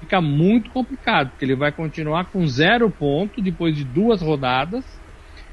fica 0.00 0.20
muito 0.20 0.68
complicado, 0.70 1.30
porque 1.30 1.44
ele 1.44 1.54
vai 1.54 1.70
continuar 1.70 2.26
com 2.26 2.44
zero 2.46 2.90
ponto 2.90 3.40
depois 3.40 3.76
de 3.76 3.84
duas 3.84 4.20
rodadas. 4.20 4.84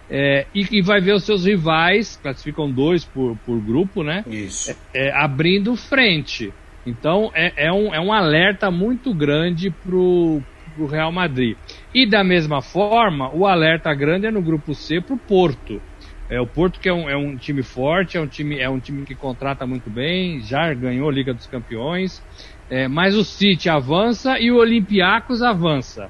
É, 0.09 0.47
e, 0.53 0.79
e, 0.79 0.81
vai 0.81 0.99
ver 0.99 1.13
os 1.13 1.23
seus 1.23 1.45
rivais, 1.45 2.17
classificam 2.17 2.69
dois 2.69 3.05
por, 3.05 3.37
por 3.37 3.59
grupo, 3.61 4.03
né? 4.03 4.23
Isso. 4.27 4.75
É, 4.93 5.07
é 5.07 5.15
abrindo 5.15 5.75
frente. 5.75 6.53
Então 6.85 7.31
é, 7.33 7.67
é, 7.67 7.71
um, 7.71 7.93
é 7.93 7.99
um 7.99 8.11
alerta 8.11 8.69
muito 8.69 9.13
grande 9.13 9.71
pro, 9.71 10.41
pro 10.73 10.85
Real 10.85 11.11
Madrid. 11.11 11.55
E 11.93 12.05
da 12.05 12.23
mesma 12.23 12.61
forma, 12.61 13.29
o 13.33 13.45
alerta 13.45 13.93
grande 13.93 14.27
é 14.27 14.31
no 14.31 14.41
grupo 14.41 14.73
C 14.73 14.99
para 15.01 15.15
o 15.15 15.17
Porto. 15.17 15.81
É, 16.29 16.39
o 16.39 16.47
Porto 16.47 16.79
que 16.79 16.89
é 16.89 16.93
um, 16.93 17.09
é 17.09 17.15
um, 17.15 17.35
time 17.35 17.61
forte, 17.61 18.17
é 18.17 18.21
um 18.21 18.27
time, 18.27 18.59
é 18.59 18.69
um 18.69 18.79
time 18.79 19.05
que 19.05 19.13
contrata 19.13 19.67
muito 19.67 19.89
bem, 19.89 20.39
já 20.39 20.73
ganhou 20.73 21.09
a 21.09 21.11
Liga 21.11 21.33
dos 21.33 21.47
Campeões. 21.47 22.21
É, 22.69 22.87
mas 22.87 23.15
o 23.15 23.23
City 23.23 23.69
avança 23.69 24.39
e 24.39 24.51
o 24.51 24.57
Olympiacos 24.57 25.41
avança 25.41 26.09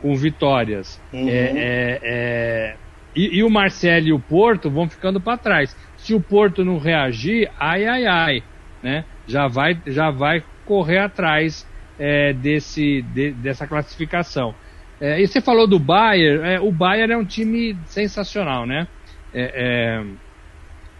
com 0.00 0.14
vitórias. 0.14 1.00
Uhum. 1.12 1.28
É, 1.28 1.32
é, 1.32 2.00
é, 2.02 2.76
e, 3.14 3.38
e, 3.38 3.44
o 3.44 3.50
Marcelo 3.50 4.06
e 4.08 4.12
o 4.12 4.18
Porto 4.18 4.70
vão 4.70 4.88
ficando 4.88 5.20
para 5.20 5.38
trás. 5.38 5.76
Se 5.96 6.14
o 6.14 6.20
Porto 6.20 6.64
não 6.64 6.78
reagir, 6.78 7.50
ai 7.58 7.86
ai 7.86 8.06
ai, 8.06 8.42
né? 8.82 9.04
Já 9.26 9.46
vai, 9.46 9.80
já 9.86 10.10
vai 10.10 10.42
correr 10.64 10.98
atrás 10.98 11.66
é, 11.98 12.32
desse, 12.32 13.02
de, 13.02 13.32
dessa 13.32 13.66
classificação. 13.66 14.54
É, 15.00 15.20
e 15.20 15.26
você 15.26 15.40
falou 15.40 15.66
do 15.66 15.78
Bayern, 15.78 16.46
é, 16.46 16.60
o 16.60 16.70
Bayern 16.70 17.12
é 17.12 17.16
um 17.16 17.24
time 17.24 17.76
sensacional, 17.86 18.66
né? 18.66 18.86
É, 19.32 19.52
é 19.54 20.04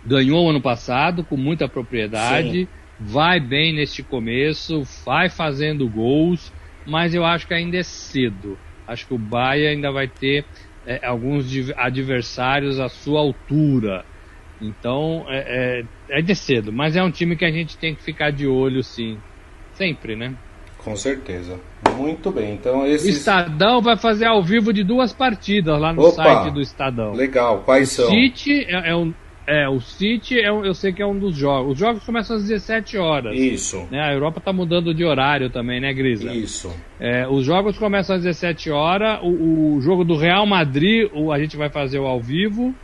ganhou 0.07 0.50
ano 0.50 0.61
passado 0.61 1.24
com 1.24 1.37
muita 1.37 1.66
propriedade, 1.66 2.66
Sim. 2.66 2.68
vai 3.00 3.40
bem 3.40 3.74
neste 3.74 4.02
começo, 4.02 4.83
vai 5.04 5.30
fazendo 5.30 5.88
gols, 5.88 6.52
mas 6.87 7.14
eu 7.14 7.24
acho 7.24 7.46
que 7.46 7.54
ainda 7.54 7.78
é 7.78 7.83
cedo. 7.83 8.59
Acho 8.87 9.07
que 9.07 9.14
o 9.14 9.18
Bayern 9.18 9.76
ainda 9.76 9.90
vai 9.90 10.07
ter 10.07 10.44
é, 10.87 11.00
alguns 11.07 11.46
adversários 11.76 12.78
à 12.78 12.88
sua 12.88 13.20
altura. 13.20 14.04
Então 14.61 15.24
é, 15.28 15.85
é, 16.11 16.18
é 16.18 16.22
de 16.22 16.35
cedo, 16.35 16.72
mas 16.72 16.96
é 16.96 17.02
um 17.02 17.11
time 17.11 17.37
que 17.37 17.44
a 17.44 17.50
gente 17.50 17.78
tem 17.78 17.94
que 17.94 18.02
ficar 18.02 18.30
de 18.30 18.46
olho, 18.46 18.83
sim. 18.83 19.18
Sempre, 19.72 20.14
né? 20.14 20.35
Com 20.85 20.94
certeza. 20.94 21.59
Muito 21.97 22.31
bem. 22.31 22.55
Então. 22.55 22.83
O 22.83 22.87
Estadão 22.87 23.81
vai 23.81 23.97
fazer 23.97 24.27
ao 24.27 24.42
vivo 24.42 24.73
de 24.73 24.85
duas 24.85 25.12
partidas 25.12 25.81
lá 25.81 25.92
no 25.92 26.03
Opa, 26.03 26.23
site 26.23 26.53
do 26.53 26.61
Estadão. 26.61 27.12
Legal. 27.12 27.62
Quais 27.64 27.90
o 27.92 28.03
são? 28.03 28.11
City 28.11 28.66
é, 28.68 28.90
é, 28.90 28.97
um, 28.97 29.14
é 29.47 29.68
o 29.68 29.81
City 29.81 30.38
é 30.38 30.53
um, 30.53 30.64
eu 30.64 30.75
sei 30.75 30.92
que 30.92 31.01
é 31.01 31.07
um 31.07 31.18
dos 31.18 31.35
jogos. 31.35 31.73
Os 31.73 31.79
jogos 31.79 32.05
começam 32.05 32.37
às 32.37 32.42
17 32.42 32.99
horas. 32.99 33.35
Isso. 33.35 33.87
Né? 33.90 33.99
A 34.01 34.12
Europa 34.12 34.40
tá 34.40 34.53
mudando 34.53 34.92
de 34.92 35.05
horário 35.05 35.49
também, 35.49 35.81
né, 35.81 35.92
Grisa? 35.94 36.33
Isso. 36.35 36.70
É, 37.01 37.27
os 37.27 37.47
jogos 37.47 37.79
começam 37.79 38.16
às 38.16 38.23
17 38.23 38.70
horas. 38.70 39.20
O, 39.23 39.77
o 39.77 39.81
jogo 39.81 40.05
do 40.05 40.16
Real 40.16 40.44
Madrid, 40.44 41.09
o, 41.14 41.33
a 41.33 41.38
gente 41.38 41.57
vai 41.57 41.70
fazer 41.70 41.99
o 41.99 42.07
ao 42.07 42.21
vivo. 42.21 42.75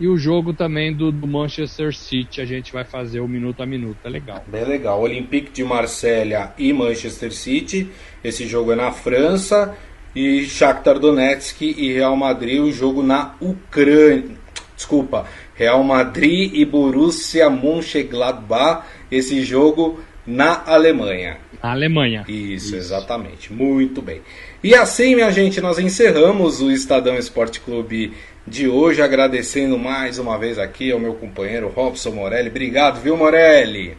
E 0.00 0.06
o 0.06 0.16
jogo 0.16 0.52
também 0.52 0.92
do, 0.94 1.10
do, 1.10 1.26
Manchester 1.26 1.94
City, 1.94 2.40
a 2.40 2.44
gente 2.44 2.72
vai 2.72 2.84
fazer 2.84 3.20
o 3.20 3.26
minuto 3.26 3.62
a 3.62 3.66
minuto, 3.66 3.98
é 4.04 4.08
legal. 4.08 4.44
Bem 4.46 4.64
legal. 4.64 5.00
Olympique 5.00 5.50
de 5.50 5.64
Marselha 5.64 6.52
e 6.56 6.72
Manchester 6.72 7.32
City. 7.32 7.90
Esse 8.22 8.46
jogo 8.46 8.72
é 8.72 8.76
na 8.76 8.92
França. 8.92 9.76
E 10.14 10.44
Shakhtar 10.44 10.98
Donetsk 10.98 11.62
e 11.62 11.92
Real 11.92 12.16
Madrid, 12.16 12.60
o 12.60 12.72
jogo 12.72 13.02
na 13.02 13.34
Ucrânia. 13.40 14.36
Desculpa, 14.74 15.26
Real 15.54 15.82
Madrid 15.82 16.52
e 16.54 16.64
Borussia 16.64 17.50
Mönchengladbach, 17.50 18.84
esse 19.10 19.42
jogo 19.42 20.00
na 20.26 20.62
Alemanha. 20.66 21.38
Na 21.62 21.72
Alemanha. 21.72 22.24
Isso, 22.28 22.66
Isso, 22.68 22.76
exatamente. 22.76 23.52
Muito 23.52 24.00
bem. 24.00 24.20
E 24.62 24.74
assim, 24.74 25.14
minha 25.14 25.30
gente, 25.30 25.60
nós 25.60 25.78
encerramos 25.78 26.60
o 26.60 26.70
Estadão 26.70 27.16
Esporte 27.16 27.60
Clube 27.60 28.12
de 28.48 28.68
hoje, 28.68 29.02
agradecendo 29.02 29.78
mais 29.78 30.18
uma 30.18 30.38
vez 30.38 30.58
aqui 30.58 30.90
ao 30.90 30.98
meu 30.98 31.14
companheiro 31.14 31.68
Robson 31.68 32.10
Morelli. 32.10 32.48
Obrigado, 32.48 33.00
viu, 33.00 33.16
Morelli? 33.16 33.96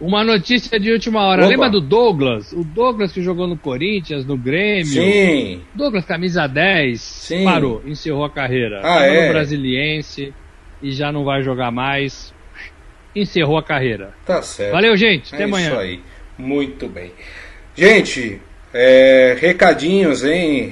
Uma 0.00 0.24
notícia 0.24 0.78
de 0.78 0.90
última 0.90 1.22
hora. 1.22 1.42
Opa. 1.42 1.50
Lembra 1.50 1.70
do 1.70 1.80
Douglas? 1.80 2.52
O 2.52 2.64
Douglas 2.64 3.12
que 3.12 3.22
jogou 3.22 3.46
no 3.46 3.56
Corinthians, 3.56 4.24
no 4.24 4.36
Grêmio. 4.36 4.86
Sim. 4.86 5.62
Douglas, 5.74 6.04
camisa 6.04 6.46
10. 6.46 7.00
Sim. 7.00 7.44
Parou, 7.44 7.82
encerrou 7.86 8.24
a 8.24 8.30
carreira. 8.30 8.80
Ah, 8.82 9.04
é? 9.04 9.26
no 9.26 9.32
Brasiliense 9.32 10.32
e 10.82 10.90
já 10.90 11.10
não 11.12 11.24
vai 11.24 11.42
jogar 11.42 11.70
mais. 11.70 12.34
Encerrou 13.14 13.56
a 13.56 13.62
carreira. 13.62 14.12
Tá 14.26 14.42
certo. 14.42 14.72
Valeu, 14.72 14.96
gente. 14.96 15.34
Até 15.34 15.44
é 15.44 15.46
amanhã. 15.46 15.68
Isso 15.68 15.78
aí. 15.78 16.00
Muito 16.36 16.88
bem. 16.88 17.12
Gente, 17.76 18.40
é, 18.74 19.36
recadinhos, 19.38 20.24
hein? 20.24 20.68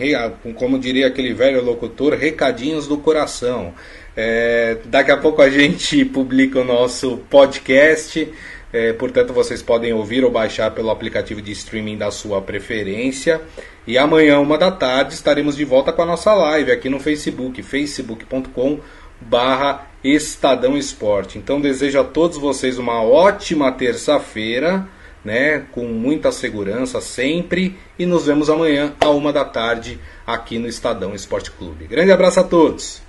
Como 0.56 0.76
diria 0.76 1.06
aquele 1.06 1.32
velho 1.32 1.62
locutor, 1.62 2.14
recadinhos 2.14 2.88
do 2.88 2.98
coração. 2.98 3.72
É, 4.16 4.78
daqui 4.86 5.12
a 5.12 5.16
pouco 5.16 5.40
a 5.40 5.48
gente 5.48 6.04
publica 6.04 6.60
o 6.60 6.64
nosso 6.64 7.18
podcast. 7.30 8.28
É, 8.72 8.92
portanto, 8.94 9.32
vocês 9.32 9.62
podem 9.62 9.92
ouvir 9.92 10.24
ou 10.24 10.30
baixar 10.30 10.72
pelo 10.72 10.90
aplicativo 10.90 11.40
de 11.40 11.52
streaming 11.52 11.96
da 11.96 12.10
sua 12.10 12.42
preferência. 12.42 13.40
E 13.86 13.96
amanhã, 13.96 14.40
uma 14.40 14.58
da 14.58 14.72
tarde, 14.72 15.14
estaremos 15.14 15.54
de 15.56 15.64
volta 15.64 15.92
com 15.92 16.02
a 16.02 16.06
nossa 16.06 16.34
live 16.34 16.72
aqui 16.72 16.88
no 16.88 16.98
Facebook, 16.98 17.62
facebook.com 17.62 18.80
barra 19.20 19.86
Estadão 20.02 20.76
Esporte. 20.76 21.38
Então 21.38 21.60
desejo 21.60 22.00
a 22.00 22.04
todos 22.04 22.36
vocês 22.36 22.78
uma 22.78 23.00
ótima 23.00 23.70
terça-feira 23.70 24.88
né, 25.24 25.60
com 25.72 25.84
muita 25.84 26.32
segurança 26.32 27.00
sempre. 27.00 27.76
E 27.98 28.06
nos 28.06 28.26
vemos 28.26 28.50
amanhã, 28.50 28.94
à 29.00 29.10
uma 29.10 29.32
da 29.32 29.44
tarde, 29.44 29.98
aqui 30.26 30.58
no 30.58 30.68
Estadão 30.68 31.14
Esporte 31.14 31.50
Clube. 31.50 31.86
Grande 31.86 32.12
abraço 32.12 32.40
a 32.40 32.44
todos. 32.44 33.02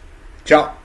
Tchau. 0.44 0.83